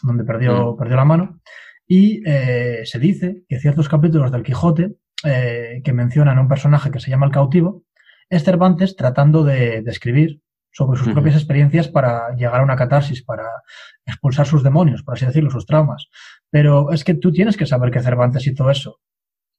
[0.04, 1.42] donde perdió, perdió la mano.
[1.88, 6.92] Y eh, se dice que ciertos capítulos del Quijote eh, que mencionan a un personaje
[6.92, 7.84] que se llama el cautivo,
[8.30, 13.46] es Cervantes tratando de, escribir sobre sus propias experiencias para llegar a una catarsis, para
[14.06, 16.08] expulsar sus demonios, por así decirlo, sus traumas.
[16.50, 19.00] Pero es que tú tienes que saber que Cervantes hizo eso.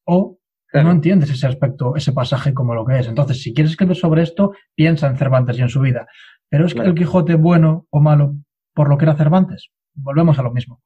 [0.05, 0.39] O
[0.73, 3.07] no entiendes ese aspecto, ese pasaje como lo que es.
[3.07, 6.07] Entonces, si quieres escribir sobre esto, piensa en Cervantes y en su vida.
[6.49, 8.35] Pero es que el Quijote bueno o malo
[8.73, 10.81] por lo que era Cervantes volvemos a lo mismo.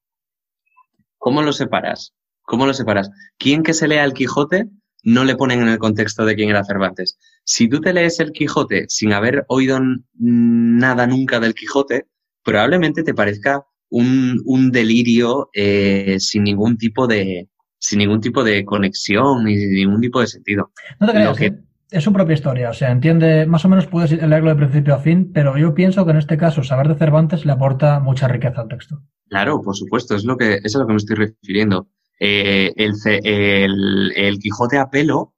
[1.18, 2.14] ¿Cómo lo separas?
[2.44, 3.10] ¿Cómo lo separas?
[3.38, 4.70] ¿Quién que se lea el Quijote
[5.04, 7.18] no le ponen en el contexto de quién era Cervantes?
[7.44, 9.80] Si tú te lees el Quijote sin haber oído
[10.16, 12.08] nada nunca del Quijote,
[12.44, 19.46] probablemente te parezca un, delirio eh, sin ningún tipo de sin ningún tipo de conexión
[19.46, 20.72] ni ningún tipo de sentido.
[21.00, 21.54] No te creas, que,
[21.92, 25.00] es su propia historia, o sea, entiende, más o menos puedes leerlo de principio a
[25.00, 28.62] fin, pero yo pienso que en este caso saber de Cervantes le aporta mucha riqueza
[28.62, 29.02] al texto.
[29.30, 31.88] Claro, por supuesto, es lo que, es a lo que me estoy refiriendo.
[32.20, 35.34] Eh, el, el, Quijote a pelo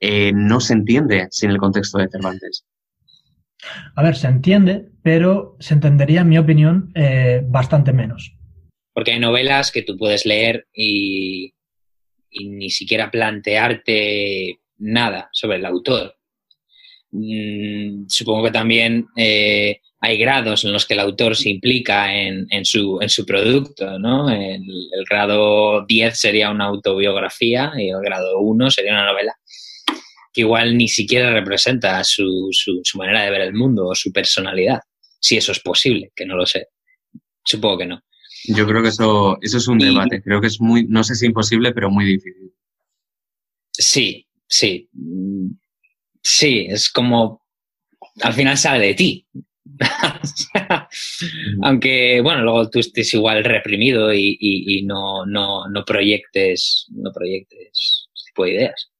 [0.00, 2.64] eh, no se entiende sin el contexto de Cervantes.
[3.94, 8.36] A ver, se entiende, pero se entendería, en mi opinión, eh, bastante menos.
[8.92, 11.54] Porque hay novelas que tú puedes leer y,
[12.30, 16.16] y ni siquiera plantearte nada sobre el autor.
[17.12, 22.64] Mm, supongo que también eh, hay grados en los que el autor se implica en,
[22.64, 24.28] su, en su, producto, ¿no?
[24.28, 24.64] El,
[25.08, 29.32] grado 10 sería una autobiografía y el grado 1 sería una novela
[30.32, 34.80] que igual ni siquiera representa su, su, manera de ver el mundo o su personalidad,
[35.20, 36.66] si eso es posible, que no lo sé.
[37.44, 38.02] Supongo que no.
[38.48, 40.20] Yo creo que eso, eso es un debate.
[40.20, 42.52] Creo que es muy, no sé si imposible, pero muy difícil.
[43.70, 44.88] Sí, sí.
[46.22, 47.42] Sí, es como
[48.20, 49.26] al final sale de ti.
[51.62, 58.44] Aunque, bueno, luego tú estés igual reprimido y, no, no, no, proyectes, no proyectes tipo
[58.44, 58.90] de ideas.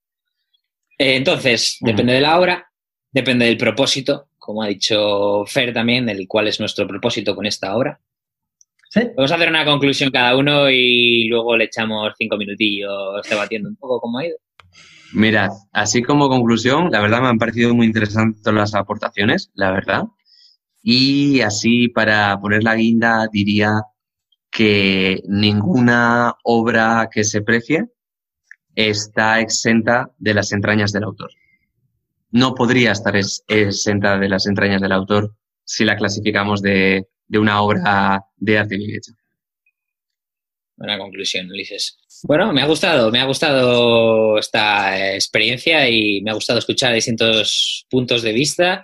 [0.98, 2.70] Eh, entonces, depende de la obra,
[3.10, 7.76] depende del propósito, como ha dicho Fer también, el cuál es nuestro propósito con esta
[7.76, 8.00] obra.
[8.90, 9.00] ¿Sí?
[9.16, 13.76] Vamos a hacer una conclusión cada uno y luego le echamos cinco minutillos debatiendo un
[13.76, 14.36] poco cómo ha ido.
[15.14, 20.04] Mirad, así como conclusión, la verdad me han parecido muy interesantes las aportaciones, la verdad.
[20.82, 23.82] Y así para poner la guinda diría
[24.50, 27.86] que ninguna obra que se precie
[28.74, 31.30] está exenta de las entrañas del autor.
[32.30, 38.24] No podría estar exenta de las entrañas del autor si la clasificamos de, una obra
[38.36, 39.12] de arte bien hecha.
[40.76, 41.98] Buena conclusión, Ulises.
[42.24, 47.86] Bueno, me ha gustado, me ha gustado esta experiencia y me ha gustado escuchar distintos
[47.88, 48.82] puntos de vista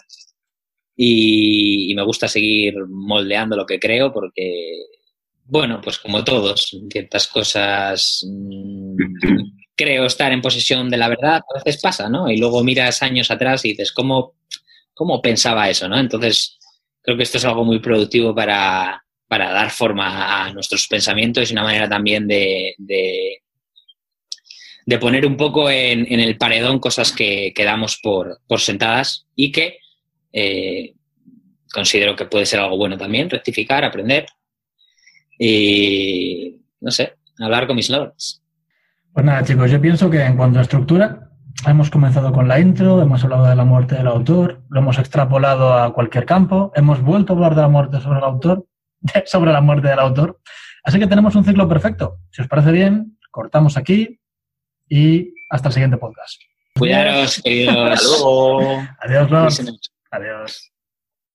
[1.00, 4.72] y, me gusta seguir moldeando lo que creo porque,
[5.44, 8.96] bueno, pues como todos, ciertas cosas mm,
[9.76, 12.28] creo estar en posesión de la verdad, a veces pasa, ¿no?
[12.28, 14.34] Y luego miras años atrás y dices, ¿cómo,
[14.92, 15.96] cómo pensaba eso, ¿no?
[15.96, 16.58] Entonces,
[17.00, 21.52] creo que esto es algo muy productivo para, para dar forma a nuestros pensamientos y
[21.52, 23.38] una manera también de, de,
[24.98, 29.78] poner un poco en, el paredón cosas que, quedamos por, por sentadas y que
[30.32, 30.94] eh,
[31.72, 34.26] considero que puede ser algo bueno también, rectificar, aprender
[35.38, 38.42] y, no sé, hablar con mis lords.
[39.12, 41.30] Pues nada, chicos, yo pienso que en cuanto a estructura,
[41.66, 45.74] hemos comenzado con la intro, hemos hablado de la muerte del autor, lo hemos extrapolado
[45.74, 48.66] a cualquier campo, hemos vuelto a hablar de la muerte sobre el autor,
[49.26, 50.40] sobre la muerte del autor.
[50.84, 52.18] Así que tenemos un ciclo perfecto.
[52.30, 54.20] Si os parece bien, cortamos aquí
[54.88, 56.40] y hasta el siguiente podcast.
[56.76, 58.22] Cuidaros, queridos.
[59.00, 59.52] Adiós, Lord.
[60.10, 60.70] Adiós.